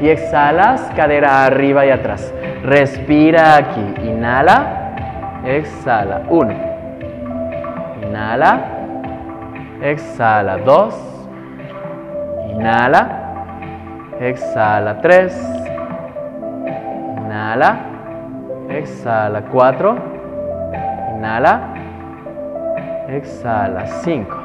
[0.00, 2.32] y exhalas, cadera arriba y atrás.
[2.62, 4.92] Respira aquí, inhala,
[5.44, 6.22] exhala.
[6.28, 6.54] Uno,
[8.02, 8.79] inhala,
[9.82, 10.58] exhala.
[10.58, 10.94] Dos,
[12.50, 13.02] inhala,
[14.20, 15.00] exhala.
[15.00, 15.32] Tres,
[17.18, 17.80] inhala,
[18.68, 19.42] exhala.
[19.50, 19.96] Cuatro,
[21.16, 21.74] inhala,
[23.08, 23.86] exhala.
[24.02, 24.36] Cinco.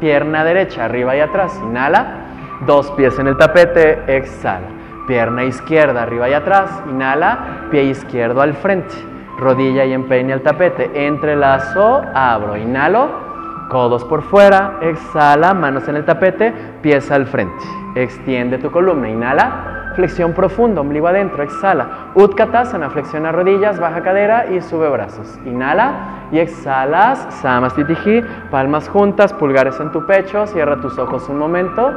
[0.00, 2.18] Pierna derecha, arriba y atrás, inhala.
[2.66, 4.66] Dos pies en el tapete, exhala.
[5.06, 7.68] Pierna izquierda, arriba y atrás, inhala.
[7.70, 8.94] Pie izquierdo al frente.
[9.38, 10.90] Rodilla y empeine al tapete.
[11.06, 13.31] Entrelazo, abro, inhalo.
[13.72, 16.52] Codos por fuera, exhala, manos en el tapete,
[16.82, 17.64] pies al frente.
[17.94, 22.10] Extiende tu columna, inhala, flexión profunda, ombligo adentro, exhala.
[22.14, 25.38] Utkatasana, flexiona rodillas, baja cadera y sube brazos.
[25.46, 31.94] Inhala y exhalas, Samastitihi, palmas juntas, pulgares en tu pecho, cierra tus ojos un momento,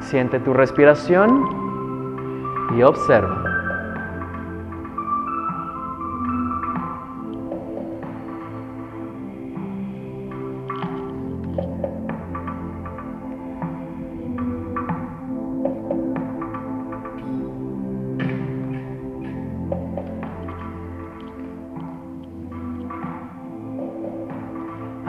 [0.00, 1.48] siente tu respiración
[2.76, 3.53] y observa.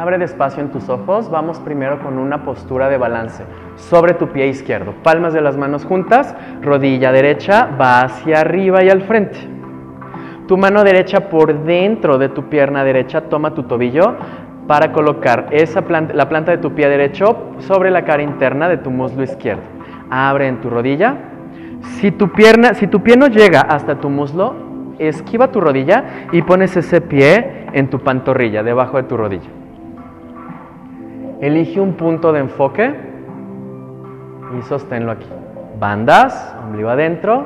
[0.05, 1.31] Abre despacio en tus ojos.
[1.31, 3.43] Vamos primero con una postura de balance
[3.75, 4.93] sobre tu pie izquierdo.
[5.01, 9.39] Palmas de las manos juntas, rodilla derecha va hacia arriba y al frente.
[10.47, 14.15] Tu mano derecha por dentro de tu pierna derecha toma tu tobillo
[14.67, 15.83] para colocar esa
[16.13, 19.63] la planta de tu pie derecho sobre la cara interna de tu muslo izquierdo.
[20.11, 21.15] Abre en tu rodilla.
[21.81, 24.53] Si tu pierna, si tu pie no llega hasta tu muslo,
[24.99, 29.64] esquiva tu rodilla y pones ese pie en tu pantorrilla, debajo de tu rodilla.
[31.45, 32.91] Elige un punto de enfoque
[34.57, 35.27] y sosténlo aquí.
[35.79, 37.45] Bandas, ombligo adentro,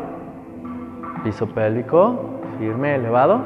[1.22, 3.42] piso pélvico, firme, elevado.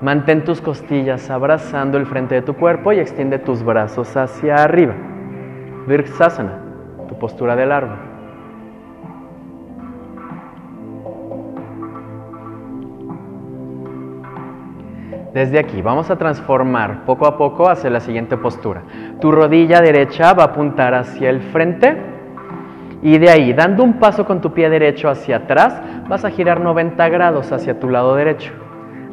[0.00, 4.94] Mantén tus costillas abrazando el frente de tu cuerpo y extiende tus brazos hacia arriba.
[5.88, 6.60] Virksasana,
[7.08, 8.05] tu postura del árbol.
[15.36, 18.84] Desde aquí vamos a transformar poco a poco hacia la siguiente postura.
[19.20, 21.94] Tu rodilla derecha va a apuntar hacia el frente
[23.02, 25.78] y de ahí, dando un paso con tu pie derecho hacia atrás,
[26.08, 28.50] vas a girar 90 grados hacia tu lado derecho.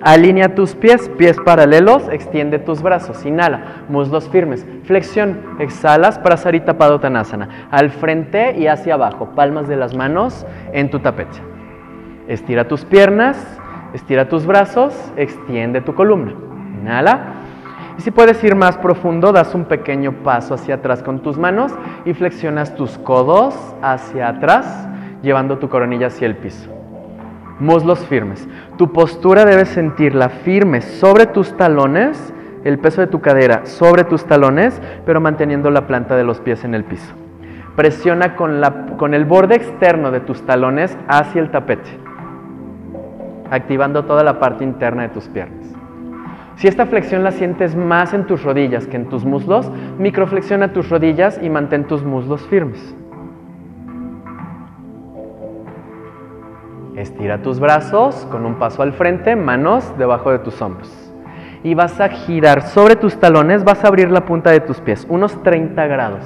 [0.02, 7.68] Alinea tus pies, pies paralelos, extiende tus brazos, inhala, muslos firmes, flexión, exhalas, prasarita padottanasana,
[7.70, 11.40] al frente y hacia abajo, palmas de las manos en tu tapete.
[12.30, 13.60] Estira tus piernas,
[13.94, 16.34] Estira tus brazos, extiende tu columna.
[16.82, 17.34] Inhala.
[17.96, 21.72] Y si puedes ir más profundo, das un pequeño paso hacia atrás con tus manos
[22.04, 24.88] y flexionas tus codos hacia atrás,
[25.22, 26.72] llevando tu coronilla hacia el piso.
[27.60, 28.48] Muslos firmes.
[28.78, 32.34] Tu postura debes sentirla firme sobre tus talones,
[32.64, 36.64] el peso de tu cadera sobre tus talones, pero manteniendo la planta de los pies
[36.64, 37.14] en el piso.
[37.76, 42.03] Presiona con, la, con el borde externo de tus talones hacia el tapete
[43.50, 45.74] activando toda la parte interna de tus piernas.
[46.56, 50.90] Si esta flexión la sientes más en tus rodillas que en tus muslos, microflexiona tus
[50.90, 52.96] rodillas y mantén tus muslos firmes.
[56.96, 60.92] Estira tus brazos con un paso al frente, manos debajo de tus hombros.
[61.64, 65.08] Y vas a girar sobre tus talones, vas a abrir la punta de tus pies,
[65.10, 66.24] unos 30 grados.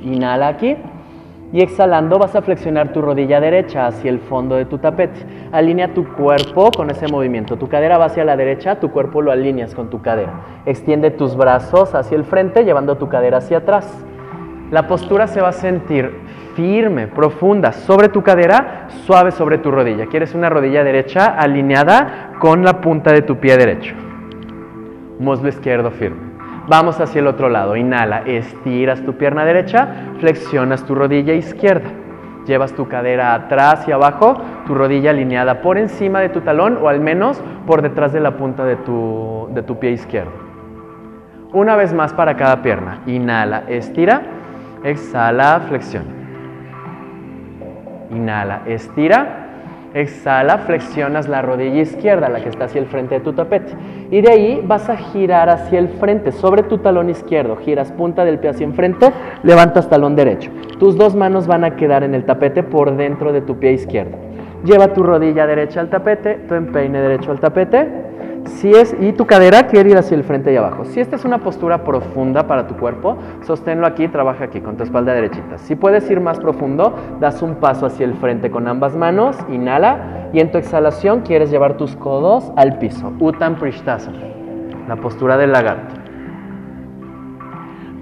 [0.00, 0.76] Inhala aquí.
[1.52, 5.18] Y exhalando vas a flexionar tu rodilla derecha hacia el fondo de tu tapete.
[5.50, 7.56] Alinea tu cuerpo con ese movimiento.
[7.56, 10.32] Tu cadera va hacia la derecha, tu cuerpo lo alineas con tu cadera.
[10.66, 14.04] Extiende tus brazos hacia el frente, llevando tu cadera hacia atrás.
[14.70, 16.12] La postura se va a sentir
[16.54, 20.06] firme, profunda, sobre tu cadera, suave sobre tu rodilla.
[20.06, 23.94] Quieres una rodilla derecha alineada con la punta de tu pie derecho.
[25.18, 26.27] Muslo izquierdo firme.
[26.68, 27.76] Vamos hacia el otro lado.
[27.76, 29.88] Inhala, estiras tu pierna derecha,
[30.20, 31.88] flexionas tu rodilla izquierda.
[32.46, 36.88] Llevas tu cadera atrás y abajo, tu rodilla alineada por encima de tu talón o
[36.88, 40.32] al menos por detrás de la punta de tu, de tu pie izquierdo.
[41.54, 43.00] Una vez más para cada pierna.
[43.06, 44.20] Inhala, estira,
[44.84, 46.06] exhala, flexiona.
[48.10, 49.47] Inhala, estira,
[49.98, 53.72] Exhala, flexionas la rodilla izquierda, la que está hacia el frente de tu tapete.
[54.12, 57.56] Y de ahí vas a girar hacia el frente, sobre tu talón izquierdo.
[57.56, 60.52] Giras punta del pie hacia enfrente, levantas talón derecho.
[60.78, 64.16] Tus dos manos van a quedar en el tapete por dentro de tu pie izquierdo.
[64.64, 67.88] Lleva tu rodilla derecha al tapete, tu empeine derecho al tapete.
[68.44, 70.84] Si es, y tu cadera quiere ir hacia el frente y abajo.
[70.84, 74.84] Si esta es una postura profunda para tu cuerpo, sosténlo aquí, trabaja aquí con tu
[74.84, 75.58] espalda derechita.
[75.58, 80.30] Si puedes ir más profundo, das un paso hacia el frente con ambas manos, inhala
[80.32, 83.12] y en tu exhalación quieres llevar tus codos al piso.
[83.20, 84.18] Uttam Prishtasana,
[84.88, 85.94] la postura del lagarto.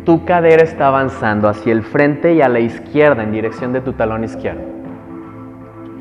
[0.05, 3.93] Tu cadera está avanzando hacia el frente y a la izquierda en dirección de tu
[3.93, 4.63] talón izquierdo.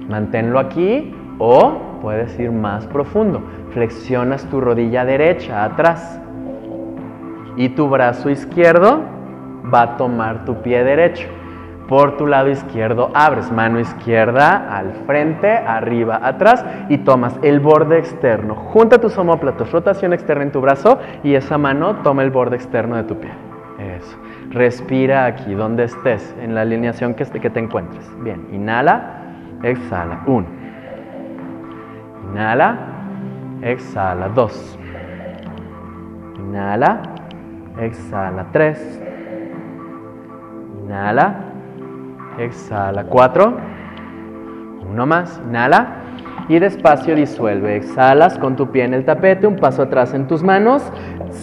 [0.08, 3.41] Manténlo aquí o puedes ir más profundo.
[3.72, 6.22] Flexionas tu rodilla derecha atrás
[7.58, 9.01] y tu brazo izquierdo
[9.74, 11.28] va a tomar tu pie derecho.
[11.88, 17.97] Por tu lado izquierdo abres mano izquierda al frente, arriba, atrás y tomas el borde
[17.97, 18.53] externo.
[18.53, 22.97] Junta tus omóplatos, rotación externa en tu brazo y esa mano toma el borde externo
[22.97, 23.32] de tu pie.
[23.80, 24.16] Eso.
[24.51, 28.08] Respira aquí, donde estés, en la alineación que, que te encuentres.
[28.22, 29.24] Bien, inhala,
[29.64, 30.22] exhala.
[30.28, 30.64] Uno.
[32.36, 32.76] Inhala,
[33.62, 34.28] exhala.
[34.28, 34.78] Dos.
[36.36, 37.02] Inhala,
[37.80, 38.52] exhala.
[38.52, 38.76] Tres.
[40.84, 41.34] Inhala,
[42.38, 43.06] exhala.
[43.06, 43.56] Cuatro.
[44.84, 45.42] Uno más.
[45.48, 45.88] Inhala.
[46.48, 47.76] Y despacio disuelve.
[47.76, 50.84] Exhalas con tu pie en el tapete, un paso atrás en tus manos.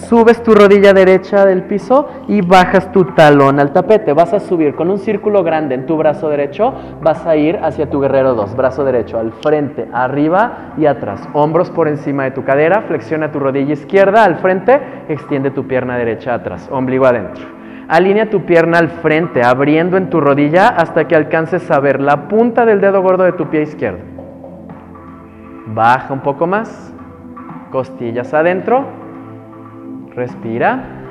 [0.09, 4.12] Subes tu rodilla derecha del piso y bajas tu talón al tapete.
[4.12, 6.72] Vas a subir con un círculo grande en tu brazo derecho.
[7.03, 8.55] Vas a ir hacia tu guerrero 2.
[8.55, 11.28] Brazo derecho al frente, arriba y atrás.
[11.32, 12.82] Hombros por encima de tu cadera.
[12.82, 14.80] Flexiona tu rodilla izquierda al frente.
[15.09, 16.68] Extiende tu pierna derecha atrás.
[16.70, 17.44] Ombligo adentro.
[17.88, 22.28] Alinea tu pierna al frente, abriendo en tu rodilla hasta que alcances a ver la
[22.28, 24.21] punta del dedo gordo de tu pie izquierdo.
[25.66, 26.92] Baja un poco más.
[27.70, 28.84] Costillas adentro.
[30.14, 31.02] Respira.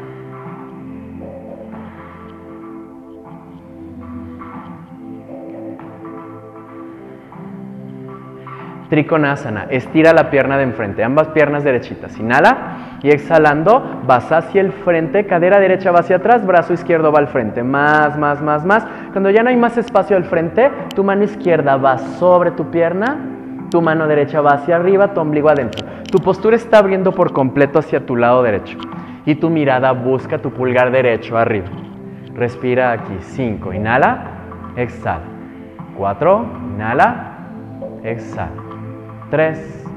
[8.91, 9.67] Trikonasana.
[9.69, 12.19] Estira la pierna de enfrente, ambas piernas derechitas.
[12.19, 17.19] Inhala y exhalando, vas hacia el frente, cadera derecha va hacia atrás, brazo izquierdo va
[17.19, 17.63] al frente.
[17.63, 18.85] Más, más, más, más.
[19.13, 23.17] Cuando ya no hay más espacio al frente, tu mano izquierda va sobre tu pierna,
[23.71, 25.87] tu mano derecha va hacia arriba, tu ombligo adentro.
[26.11, 28.77] Tu postura está abriendo por completo hacia tu lado derecho.
[29.25, 31.69] Y tu mirada busca tu pulgar derecho arriba.
[32.35, 33.17] Respira aquí.
[33.19, 33.73] 5.
[33.73, 34.25] Inhala.
[34.75, 35.23] Exhala.
[35.97, 36.45] 4.
[36.75, 37.37] Inhala.
[38.03, 38.51] Exhala.
[39.29, 39.87] 3.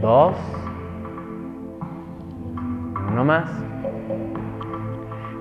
[0.00, 0.36] 2.
[3.12, 3.69] Uno más.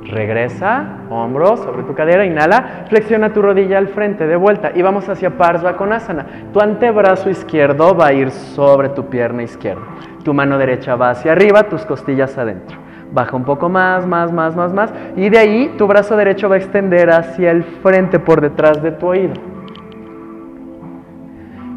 [0.10, 5.08] Regresa, hombros sobre tu cadera, inhala, flexiona tu rodilla al frente, de vuelta y vamos
[5.08, 6.26] hacia Parsvakonasana.
[6.52, 9.84] Tu antebrazo izquierdo va a ir sobre tu pierna izquierda.
[10.24, 12.78] Tu mano derecha va hacia arriba, tus costillas adentro.
[13.12, 14.92] Baja un poco más, más, más, más, más.
[15.16, 18.92] Y de ahí tu brazo derecho va a extender hacia el frente por detrás de
[18.92, 19.34] tu oído.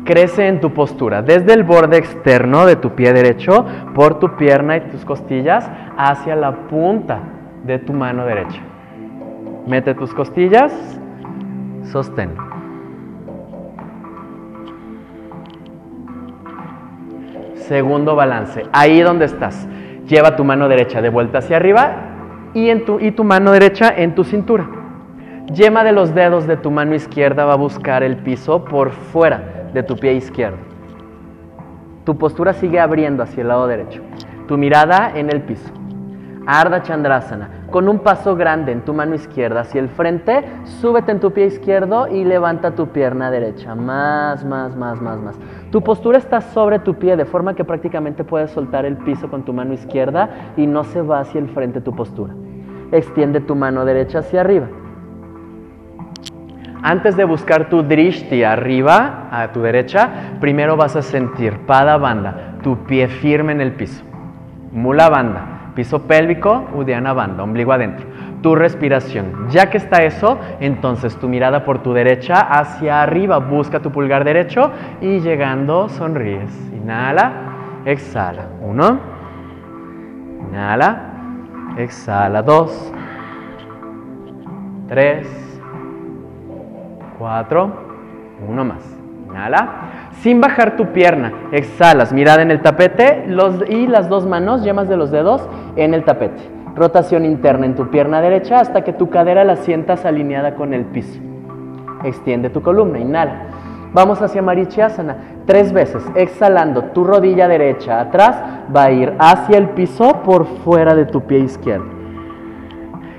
[0.07, 4.79] Crece en tu postura, desde el borde externo de tu pie derecho, por tu pierna
[4.79, 7.32] y tus costillas, hacia la punta
[7.65, 8.61] de tu mano derecha.
[9.67, 10.73] Mete tus costillas,
[11.85, 12.31] sostén.
[17.55, 19.69] Segundo balance, ahí donde estás.
[20.07, 21.93] Lleva tu mano derecha de vuelta hacia arriba
[22.55, 24.69] y, en tu, y tu mano derecha en tu cintura.
[25.53, 29.71] Yema de los dedos de tu mano izquierda va a buscar el piso por fuera
[29.73, 30.59] de tu pie izquierdo.
[32.05, 34.03] Tu postura sigue abriendo hacia el lado derecho.
[34.49, 35.73] Tu mirada en el piso.
[36.47, 37.49] Arda Chandrasana.
[37.71, 41.47] Con un paso grande en tu mano izquierda hacia el frente, súbete en tu pie
[41.47, 43.75] izquierdo y levanta tu pierna derecha.
[43.75, 45.39] Más, más, más, más, más.
[45.71, 49.45] Tu postura está sobre tu pie de forma que prácticamente puedes soltar el piso con
[49.45, 52.35] tu mano izquierda y no se va hacia el frente tu postura.
[52.91, 54.69] Extiende tu mano derecha hacia arriba.
[56.85, 62.57] Antes de buscar tu drishti arriba, a tu derecha, primero vas a sentir pada banda,
[62.63, 64.03] tu pie firme en el piso.
[64.73, 68.07] Mula banda, Piso pélvico, udiana banda, ombligo adentro.
[68.43, 69.49] Tu respiración.
[69.49, 73.39] Ya que está eso, entonces tu mirada por tu derecha hacia arriba.
[73.39, 74.71] Busca tu pulgar derecho
[75.01, 76.53] y llegando sonríes.
[76.75, 77.33] Inhala,
[77.85, 78.47] exhala.
[78.61, 78.99] Uno.
[80.51, 81.13] Inhala,
[81.79, 82.43] exhala.
[82.43, 82.93] Dos.
[84.89, 85.27] Tres.
[87.19, 87.73] Cuatro.
[88.47, 88.99] Uno más.
[89.29, 91.33] Inhala sin bajar tu pierna.
[91.53, 93.27] Exhalas, mirada en el tapete
[93.69, 96.43] y las dos manos, yemas de los dedos, en el tapete.
[96.75, 100.85] Rotación interna en tu pierna derecha hasta que tu cadera la sientas alineada con el
[100.85, 101.21] piso.
[102.05, 103.43] Extiende tu columna, inhala.
[103.93, 105.17] Vamos hacia Marichiasana.
[105.45, 108.41] Tres veces, exhalando, tu rodilla derecha atrás
[108.75, 111.87] va a ir hacia el piso por fuera de tu pie izquierdo.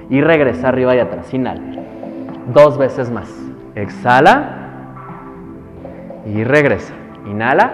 [0.09, 1.61] Y regresa arriba y atrás, inhala.
[2.53, 3.29] Dos veces más.
[3.75, 4.62] Exhala
[6.25, 6.93] y regresa.
[7.25, 7.71] Inhala.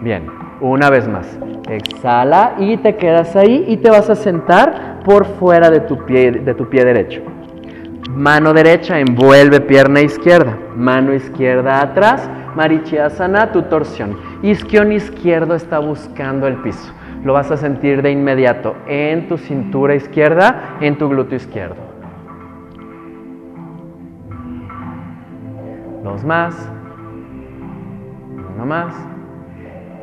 [0.00, 0.26] Bien,
[0.60, 1.38] una vez más.
[1.68, 6.30] Exhala y te quedas ahí y te vas a sentar por fuera de tu pie,
[6.30, 7.22] de tu pie derecho.
[8.10, 10.56] Mano derecha envuelve pierna izquierda.
[10.76, 12.28] Mano izquierda atrás.
[12.54, 14.16] Marichiasana, tu torsión.
[14.42, 16.92] Isquión izquierdo está buscando el piso.
[17.24, 21.76] Lo vas a sentir de inmediato en tu cintura izquierda, en tu glúteo izquierdo.
[26.02, 26.77] Dos más.
[28.58, 28.92] Uno más.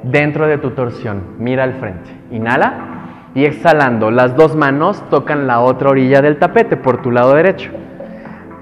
[0.04, 2.10] Dentro de tu torsión, mira al frente.
[2.32, 7.36] Inhala y exhalando, las dos manos tocan la otra orilla del tapete por tu lado
[7.36, 7.72] derecho.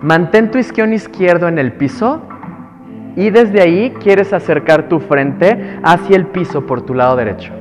[0.01, 2.23] Mantén tu isquión izquierdo en el piso
[3.15, 7.53] y desde ahí quieres acercar tu frente hacia el piso por tu lado derecho.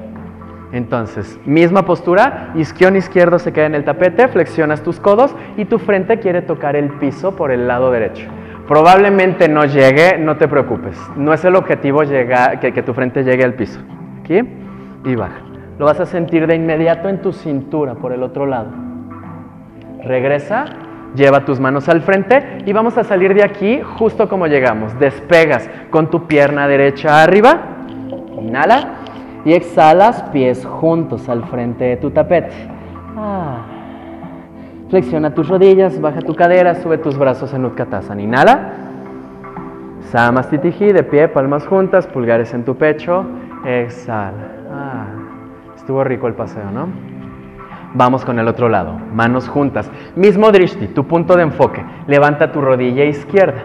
[0.72, 5.78] Entonces, misma postura, isquión izquierdo se queda en el tapete, flexionas tus codos y tu
[5.78, 8.26] frente quiere tocar el piso por el lado derecho.
[8.72, 10.98] Probablemente no llegue, no te preocupes.
[11.14, 13.78] No es el objetivo llegar, que, que tu frente llegue al piso.
[14.20, 14.40] Aquí
[15.04, 15.42] y baja.
[15.78, 18.70] Lo vas a sentir de inmediato en tu cintura por el otro lado.
[20.02, 20.64] Regresa,
[21.14, 24.98] lleva tus manos al frente y vamos a salir de aquí justo como llegamos.
[24.98, 27.84] Despegas con tu pierna derecha arriba.
[28.40, 28.94] Inhala
[29.44, 32.54] y exhalas pies juntos al frente de tu tapete.
[33.18, 33.71] Ah.
[34.92, 38.20] Flexiona tus rodillas, baja tu cadera, sube tus brazos en Utkatasana.
[38.20, 38.72] Inhala.
[40.10, 43.24] Samastitihi, de pie, palmas juntas, pulgares en tu pecho.
[43.64, 44.50] Exhala.
[44.70, 45.06] Ah,
[45.74, 46.88] estuvo rico el paseo, ¿no?
[47.94, 48.92] Vamos con el otro lado.
[49.14, 49.90] Manos juntas.
[50.14, 51.82] Mismo drishti, tu punto de enfoque.
[52.06, 53.64] Levanta tu rodilla izquierda.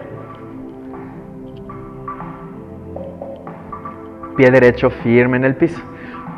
[4.34, 5.82] Pie derecho firme en el piso.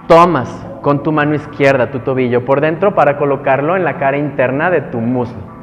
[0.09, 4.71] Tomas con tu mano izquierda tu tobillo por dentro para colocarlo en la cara interna
[4.71, 5.61] de tu muslo.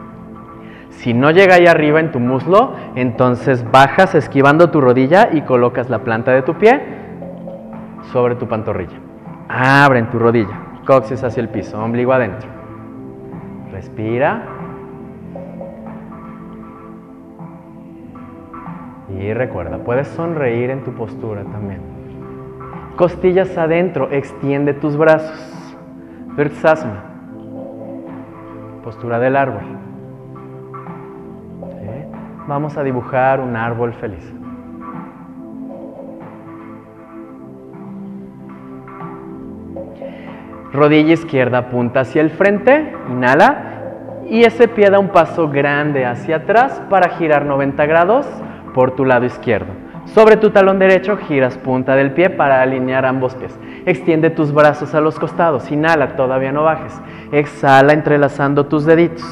[0.89, 5.89] Si no llega ahí arriba en tu muslo, entonces bajas esquivando tu rodilla y colocas
[5.89, 6.81] la planta de tu pie
[8.11, 8.97] sobre tu pantorrilla.
[9.47, 12.49] Abren tu rodilla, coxis hacia el piso, ombligo adentro.
[13.71, 14.43] Respira.
[19.19, 21.96] Y recuerda, puedes sonreír en tu postura también.
[22.97, 25.39] Costillas adentro, extiende tus brazos.
[26.35, 27.03] Virtsasana.
[28.83, 29.61] Postura del árbol.
[32.47, 34.33] Vamos a dibujar un árbol feliz.
[40.73, 44.23] Rodilla izquierda apunta hacia el frente, inhala.
[44.27, 48.27] Y ese pie da un paso grande hacia atrás para girar 90 grados
[48.73, 49.86] por tu lado izquierdo.
[50.13, 53.57] Sobre tu talón derecho giras punta del pie para alinear ambos pies.
[53.85, 55.69] Extiende tus brazos a los costados.
[55.71, 56.99] Inhala, todavía no bajes.
[57.31, 59.23] Exhala entrelazando tus deditos.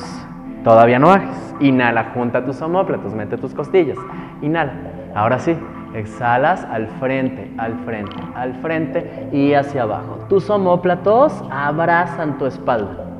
[0.63, 1.55] Todavía no bajes.
[1.59, 3.97] Inhala, junta tus omóplatos, mete tus costillas.
[4.41, 4.73] Inhala.
[5.15, 5.57] Ahora sí,
[5.93, 10.25] exhalas al frente, al frente, al frente y hacia abajo.
[10.29, 13.14] Tus omóplatos abrazan tu espalda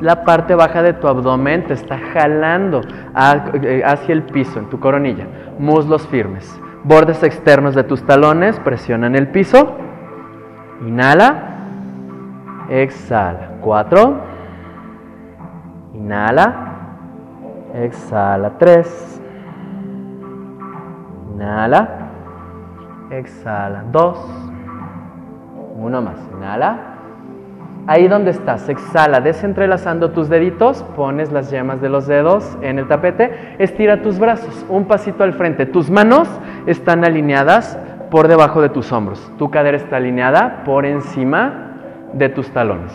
[0.00, 2.80] la parte baja de tu abdomen te está jalando
[3.62, 5.26] eh, hacia el piso, en tu coronilla.
[5.58, 6.60] Muslos firmes.
[6.82, 9.76] Bordes externos de tus talones presionan el piso.
[10.86, 11.52] Inhala.
[12.68, 13.52] Exhala.
[13.60, 14.20] Cuatro.
[15.94, 16.72] Inhala.
[17.74, 18.58] Exhala.
[18.58, 19.22] Tres.
[21.32, 21.88] Inhala.
[23.10, 23.84] Exhala.
[23.90, 24.18] Dos.
[25.76, 26.18] Uno más.
[26.36, 26.93] Inhala.
[27.86, 32.88] Ahí donde estás, exhala, desentrelazando tus deditos, pones las yemas de los dedos en el
[32.88, 36.26] tapete, estira tus brazos, un pasito al frente, tus manos
[36.64, 37.78] están alineadas
[38.10, 41.72] por debajo de tus hombros, tu cadera está alineada por encima
[42.14, 42.92] de tus talones.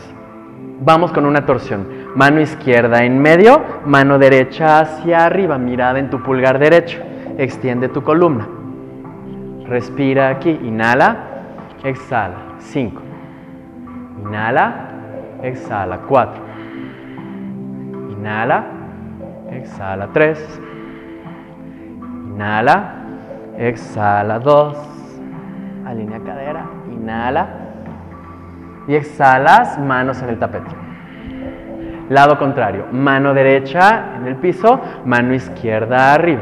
[0.82, 6.24] Vamos con una torsión, mano izquierda en medio, mano derecha hacia arriba, mirada en tu
[6.24, 7.00] pulgar derecho,
[7.38, 8.48] extiende tu columna.
[9.68, 11.18] Respira aquí, inhala,
[11.84, 13.09] exhala, 5.
[14.22, 14.74] Inhala,
[15.42, 16.00] exhala.
[16.08, 16.42] Cuatro.
[18.12, 18.66] Inhala,
[19.52, 20.08] exhala.
[20.14, 20.62] Tres.
[22.28, 22.94] Inhala,
[23.58, 24.40] exhala.
[24.40, 24.78] Dos.
[25.86, 26.66] Alinea cadera.
[26.92, 27.48] Inhala.
[28.88, 30.76] Y exhalas, manos en el tapete.
[32.10, 36.42] Lado contrario, mano derecha en el piso, mano izquierda arriba.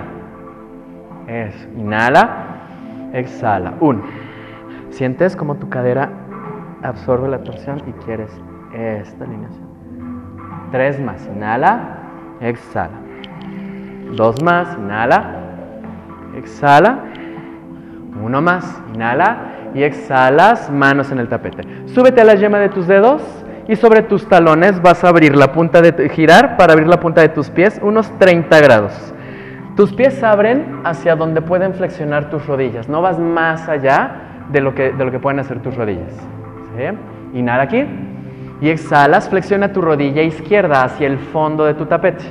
[1.28, 1.68] Eso.
[1.78, 2.30] Inhala,
[3.14, 3.74] exhala.
[3.82, 4.04] Uno.
[4.92, 6.10] Sientes como tu cadera
[6.88, 8.32] absorbe la torsión y quieres
[8.74, 9.68] esta alineación.
[10.72, 12.00] Tres más, inhala,
[12.42, 13.00] exhala.
[14.16, 15.34] Dos más, inhala,
[16.36, 17.00] exhala.
[18.24, 21.64] Uno más, inhala y exhalas, manos en el tapete.
[21.88, 23.22] Súbete a la yema de tus dedos
[23.68, 27.22] y sobre tus talones vas a abrir la punta de girar para abrir la punta
[27.22, 29.14] de tus pies unos 30 grados.
[29.76, 32.90] Tus pies abren hacia donde pueden flexionar tus rodillas.
[32.90, 36.16] No vas más allá de lo que, de lo que pueden hacer tus rodillas.
[36.78, 37.38] ¿Sí?
[37.40, 37.86] Inhala aquí.
[38.62, 42.24] Y exhalas, flexiona tu rodilla izquierda hacia el fondo de tu tapete.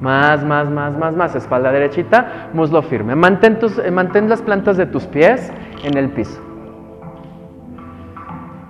[0.00, 1.34] Más, más, más, más, más.
[1.34, 3.14] Espalda derechita, muslo firme.
[3.14, 6.40] Mantén, tus, eh, mantén las plantas de tus pies en el piso.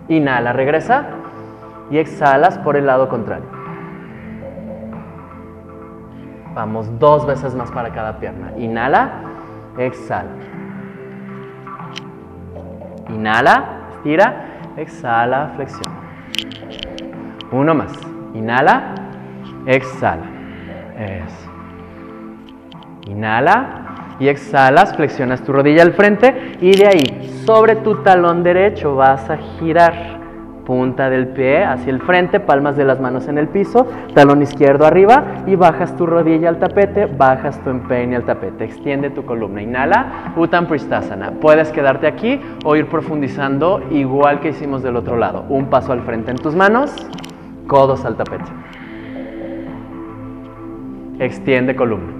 [0.08, 1.06] Inhala, regresa.
[1.90, 3.46] Y exhalas por el lado contrario.
[6.54, 8.52] Vamos dos veces más para cada pierna.
[8.58, 9.10] Inhala,
[9.78, 10.28] exhala.
[13.08, 13.64] Inhala,
[13.96, 14.47] estira,
[14.78, 15.96] exhala, flexiona.
[17.52, 17.92] Uno más.
[18.34, 18.94] Inhala,
[19.66, 20.26] exhala.
[20.98, 21.50] Eso.
[23.06, 28.96] Inhala y exhalas, flexionas tu rodilla al frente y de ahí, sobre tu talón derecho,
[28.96, 30.17] vas a girar
[30.68, 34.84] punta del pie hacia el frente, palmas de las manos en el piso, talón izquierdo
[34.84, 39.62] arriba y bajas tu rodilla al tapete, bajas tu empeine al tapete, extiende tu columna,
[39.62, 41.30] inhala, Uttam Pristasana.
[41.40, 45.46] Puedes quedarte aquí o ir profundizando igual que hicimos del otro lado.
[45.48, 46.94] Un paso al frente en tus manos,
[47.66, 48.44] codos al tapete.
[51.18, 52.12] Extiende columna.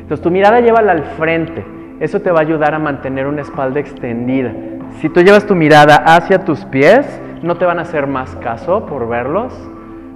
[0.00, 1.66] Entonces tu mirada llévala al frente.
[2.00, 4.52] Eso te va a ayudar a mantener una espalda extendida.
[5.02, 7.06] Si tú llevas tu mirada hacia tus pies,
[7.42, 9.52] no te van a hacer más caso por verlos,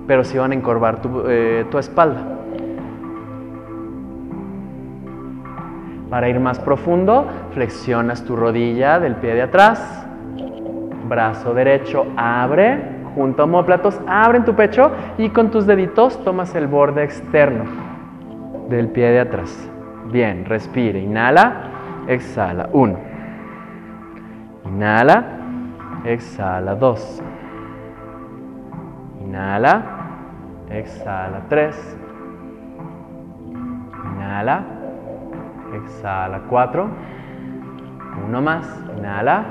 [0.06, 2.20] pero sí van a encorvar tu, eh, tu espalda.
[6.10, 10.06] Para ir más profundo, flexionas tu rodilla del pie de atrás,
[11.08, 12.78] brazo derecho abre,
[13.14, 17.64] junto a homóplatos, abre en tu pecho y con tus deditos tomas el borde externo
[18.68, 19.70] del pie de atrás.
[20.10, 21.70] Bien, respire, inhala,
[22.06, 22.68] exhala.
[22.72, 22.98] Uno.
[24.66, 25.41] Inhala,
[26.04, 26.74] exhala.
[26.74, 27.22] Dos.
[29.24, 29.82] Inhala,
[30.70, 31.42] exhala.
[31.48, 31.98] Tres.
[34.14, 34.64] Inhala,
[35.74, 36.42] exhala.
[36.48, 36.88] Cuatro.
[38.26, 38.66] Uno más.
[38.98, 39.44] Inhala.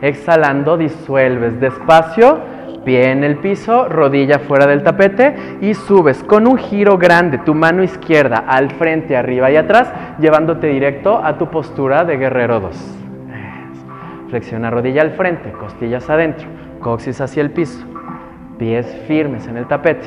[0.00, 2.54] Exhalando, disuelves despacio
[2.84, 7.54] pie en el piso, rodilla fuera del tapete y subes con un giro grande tu
[7.54, 13.03] mano izquierda al frente, arriba y atrás, llevándote directo a tu postura de guerrero 2.
[14.28, 16.46] Flexiona rodilla al frente, costillas adentro,
[16.80, 17.84] coxis hacia el piso,
[18.58, 20.06] pies firmes en el tapete.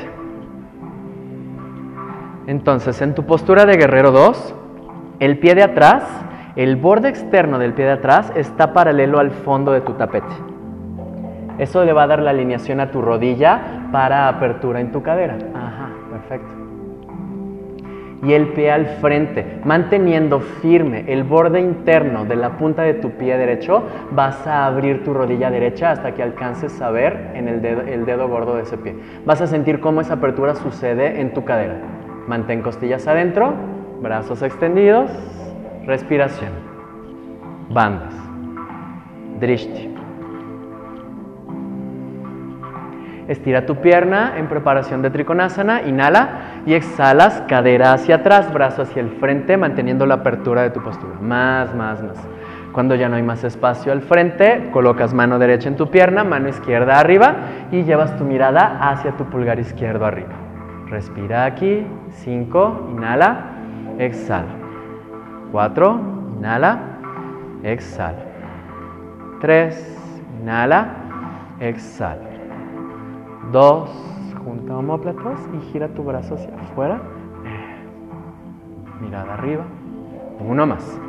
[2.48, 4.56] Entonces, en tu postura de guerrero 2,
[5.20, 6.04] el pie de atrás,
[6.56, 10.34] el borde externo del pie de atrás está paralelo al fondo de tu tapete.
[11.58, 15.38] Eso le va a dar la alineación a tu rodilla para apertura en tu cadera.
[15.56, 16.54] Ajá, perfecto.
[18.24, 23.12] Y el pie al frente, manteniendo firme el borde interno de la punta de tu
[23.12, 27.62] pie derecho, vas a abrir tu rodilla derecha hasta que alcances a ver en el
[27.62, 28.96] dedo, el dedo gordo de ese pie.
[29.26, 31.76] Vas a sentir cómo esa apertura sucede en tu cadera.
[32.28, 33.54] Mantén costillas adentro,
[34.02, 35.12] brazos extendidos,
[35.86, 36.52] respiración.
[37.70, 38.16] Bandas.
[39.40, 39.94] Drishti.
[43.28, 49.02] Estira tu pierna en preparación de Trikonasana, inhala y exhalas, cadera hacia atrás, brazo hacia
[49.02, 51.18] el frente, manteniendo la apertura de tu postura.
[51.22, 52.18] Más, más, más.
[52.74, 56.50] Cuando ya no hay más espacio al frente, colocas mano derecha en tu pierna, mano
[56.50, 57.36] izquierda arriba
[57.72, 60.34] y llevas tu mirada hacia tu pulgar izquierdo arriba.
[60.90, 63.46] Respira aquí, 5, inhala,
[63.98, 64.52] exhala.
[65.54, 66.02] 4,
[66.38, 66.80] inhala,
[67.64, 68.26] exhala.
[69.40, 70.88] 3, inhala,
[71.62, 72.28] exhala.
[73.54, 74.17] Dos,
[74.48, 77.02] junta homóplatos y gira tu brazo hacia afuera.
[79.02, 79.66] Mirada arriba.
[80.40, 81.02] Uno más.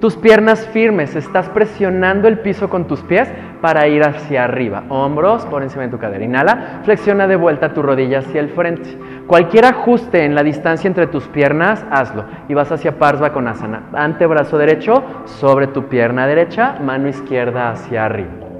[0.00, 4.82] Tus piernas firmes, estás presionando el piso con tus pies para ir hacia arriba.
[4.88, 6.24] Hombros por encima de tu cadera.
[6.24, 8.98] Inhala, flexiona de vuelta tu rodilla hacia el frente.
[9.28, 12.24] Cualquier ajuste en la distancia entre tus piernas, hazlo.
[12.48, 13.84] Y vas hacia Parsva con asana.
[13.92, 18.51] Antebrazo derecho sobre tu pierna derecha, mano izquierda hacia arriba.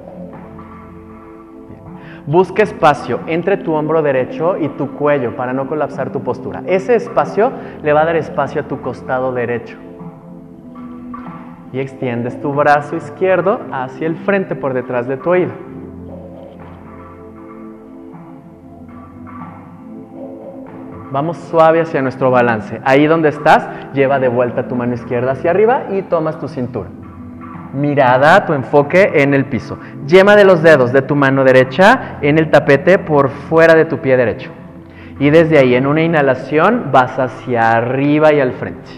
[2.26, 6.62] Busca espacio entre tu hombro derecho y tu cuello para no colapsar tu postura.
[6.66, 7.50] Ese espacio
[7.82, 9.76] le va a dar espacio a tu costado derecho.
[11.72, 15.52] Y extiendes tu brazo izquierdo hacia el frente por detrás de tu oído.
[21.10, 22.80] Vamos suave hacia nuestro balance.
[22.84, 26.88] Ahí donde estás, lleva de vuelta tu mano izquierda hacia arriba y tomas tu cintura
[27.72, 29.78] mirada, tu enfoque en el piso.
[30.06, 33.98] Yema de los dedos de tu mano derecha en el tapete por fuera de tu
[33.98, 34.50] pie derecho.
[35.18, 38.90] Y desde ahí, en una inhalación, vas hacia arriba y al frente.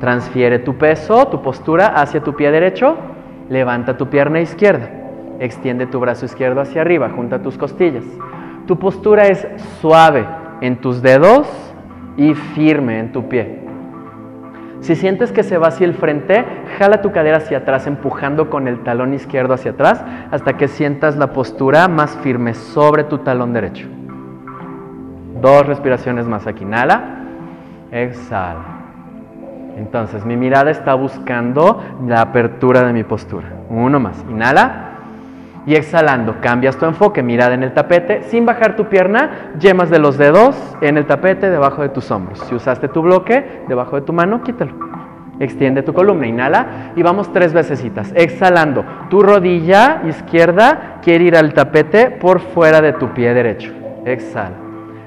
[0.00, 2.96] Transfiere tu peso, tu postura hacia tu pie derecho.
[3.50, 4.88] Levanta tu pierna izquierda.
[5.40, 8.04] Extiende tu brazo izquierdo hacia arriba, junta tus costillas.
[8.66, 9.46] Tu postura es
[9.80, 10.24] suave
[10.60, 11.48] en tus dedos
[12.16, 13.67] y firme en tu pie.
[14.80, 16.44] Si sientes que se va hacia el frente,
[16.78, 21.16] jala tu cadera hacia atrás, empujando con el talón izquierdo hacia atrás hasta que sientas
[21.16, 23.88] la postura más firme sobre tu talón derecho.
[25.42, 26.64] Dos respiraciones más aquí.
[26.64, 27.24] Inhala,
[27.90, 28.78] exhala.
[29.76, 33.48] Entonces mi mirada está buscando la apertura de mi postura.
[33.68, 34.24] Uno más.
[34.28, 34.87] Inhala.
[35.66, 39.98] Y exhalando, cambias tu enfoque, mirada en el tapete, sin bajar tu pierna, yemas de
[39.98, 42.38] los dedos en el tapete debajo de tus hombros.
[42.40, 44.72] Si usaste tu bloque debajo de tu mano, quítalo.
[45.40, 47.84] Extiende tu columna, inhala y vamos tres veces.
[48.14, 53.72] Exhalando, tu rodilla izquierda quiere ir al tapete por fuera de tu pie derecho.
[54.04, 54.56] Exhala.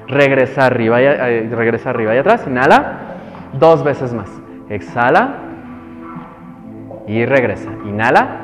[0.08, 2.98] Regresa arriba y, eh, regresa arriba y atrás, inhala.
[3.52, 4.30] Dos veces más.
[4.70, 5.34] Exhala
[7.06, 7.70] y regresa.
[7.84, 8.41] Inhala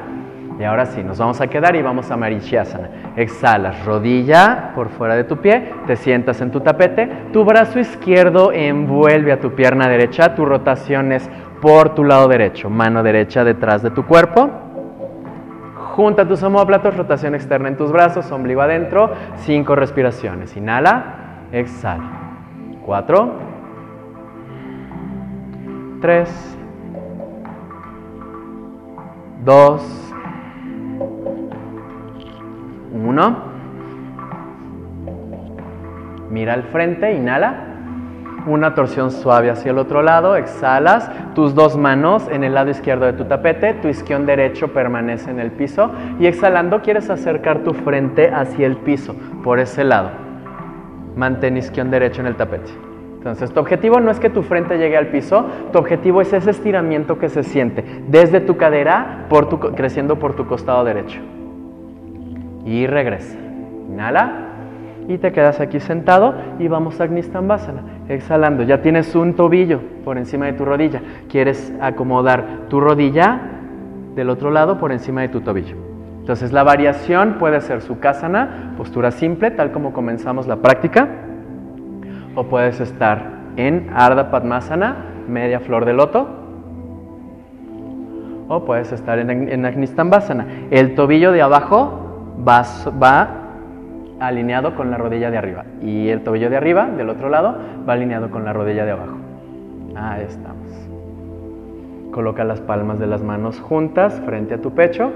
[0.58, 3.12] y ahora sí, nos vamos a quedar y vamos a Marichyasana.
[3.16, 8.50] Exhalas, rodilla por fuera de tu pie, te sientas en tu tapete, tu brazo izquierdo
[8.52, 11.30] envuelve a tu pierna derecha, tu rotación es
[11.62, 14.50] por tu lado derecho, mano derecha detrás de tu cuerpo.
[15.94, 20.56] Junta tus homóplatos, rotación externa en tus brazos, ombligo adentro, cinco respiraciones.
[20.56, 22.10] Inhala, exhala.
[22.84, 23.32] Cuatro,
[26.00, 26.56] tres,
[29.44, 30.08] dos,
[33.04, 33.36] uno.
[36.30, 37.64] Mira al frente, inhala.
[38.46, 43.04] Una torsión suave hacia el otro lado, exhalas, tus dos manos en el lado izquierdo
[43.04, 47.74] de tu tapete, tu isquión derecho permanece en el piso y exhalando quieres acercar tu
[47.74, 50.10] frente hacia el piso, por ese lado.
[51.14, 52.70] Mantén isquión derecho en el tapete.
[53.18, 56.50] Entonces, tu objetivo no es que tu frente llegue al piso, tu objetivo es ese
[56.50, 59.26] estiramiento que se siente desde tu cadera
[59.76, 61.20] creciendo por tu costado derecho
[62.64, 63.36] y regresa.
[63.88, 64.48] Inhala
[65.08, 67.82] y te quedas aquí sentado y vamos a Basana.
[68.08, 71.00] Exhalando, ya tienes un tobillo por encima de tu rodilla.
[71.28, 73.40] Quieres acomodar tu rodilla
[74.14, 75.76] del otro lado por encima de tu tobillo.
[76.20, 81.08] Entonces la variación puede ser Sukhasana, postura simple, tal como comenzamos la práctica,
[82.34, 84.96] o puedes estar en Ardha Padmasana,
[85.26, 86.28] media flor de loto,
[88.48, 89.64] o puedes estar en, en.
[90.70, 92.07] El tobillo de abajo
[92.46, 93.26] va,
[94.20, 97.56] alineado con la rodilla de arriba y el tobillo de arriba, del otro lado,
[97.88, 99.16] va alineado con la rodilla de abajo.
[99.94, 100.68] Ahí estamos.
[102.12, 105.12] Coloca las palmas de las manos juntas frente a tu pecho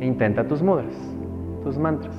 [0.00, 0.94] e intenta tus mudras,
[1.62, 2.14] tus mantras.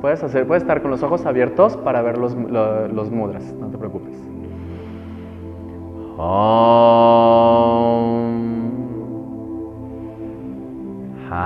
[0.00, 4.16] Puedes, hacer, puedes estar con los ojos abiertos para ver los, mudras, no te preocupes.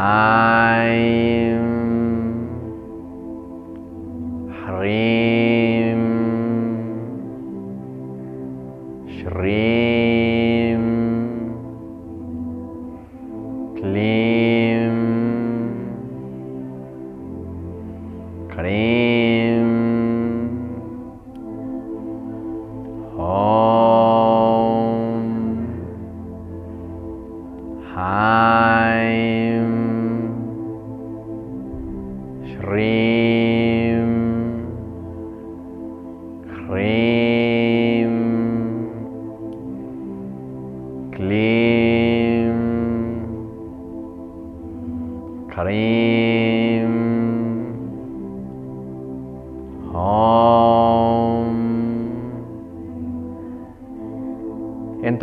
[0.04, 0.63] En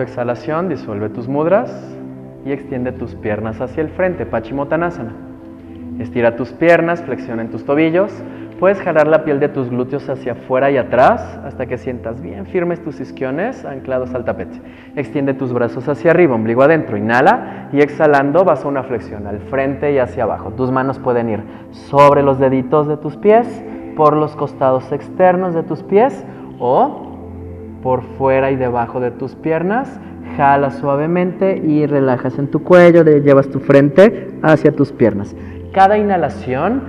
[0.01, 1.71] exhalación disuelve tus mudras
[2.45, 5.13] y extiende tus piernas hacia el frente, Pachimottanasana.
[5.99, 8.11] Estira tus piernas, flexiona en tus tobillos.
[8.59, 12.45] Puedes jalar la piel de tus glúteos hacia afuera y atrás hasta que sientas bien
[12.45, 14.61] firmes tus isquiones anclados al tapete.
[14.95, 16.95] Extiende tus brazos hacia arriba, ombligo adentro.
[16.97, 20.51] Inhala y exhalando vas a una flexión al frente y hacia abajo.
[20.51, 23.63] Tus manos pueden ir sobre los deditos de tus pies,
[23.95, 26.25] por los costados externos de tus pies
[26.59, 27.00] o
[27.81, 29.99] por fuera y debajo de tus piernas.
[30.37, 35.35] Jala suavemente y relajas en tu cuello, llevas tu frente hacia tus piernas.
[35.73, 36.83] Cada inhalación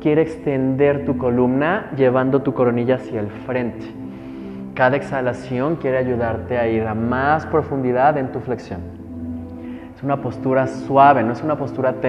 [0.00, 3.86] quiere extender tu columna llevando tu coronilla hacia el frente.
[4.74, 8.80] Cada exhalación quiere ayudarte a ir a más profundidad en tu flexión.
[9.96, 12.02] Es una postura suave, no es una postura tensa.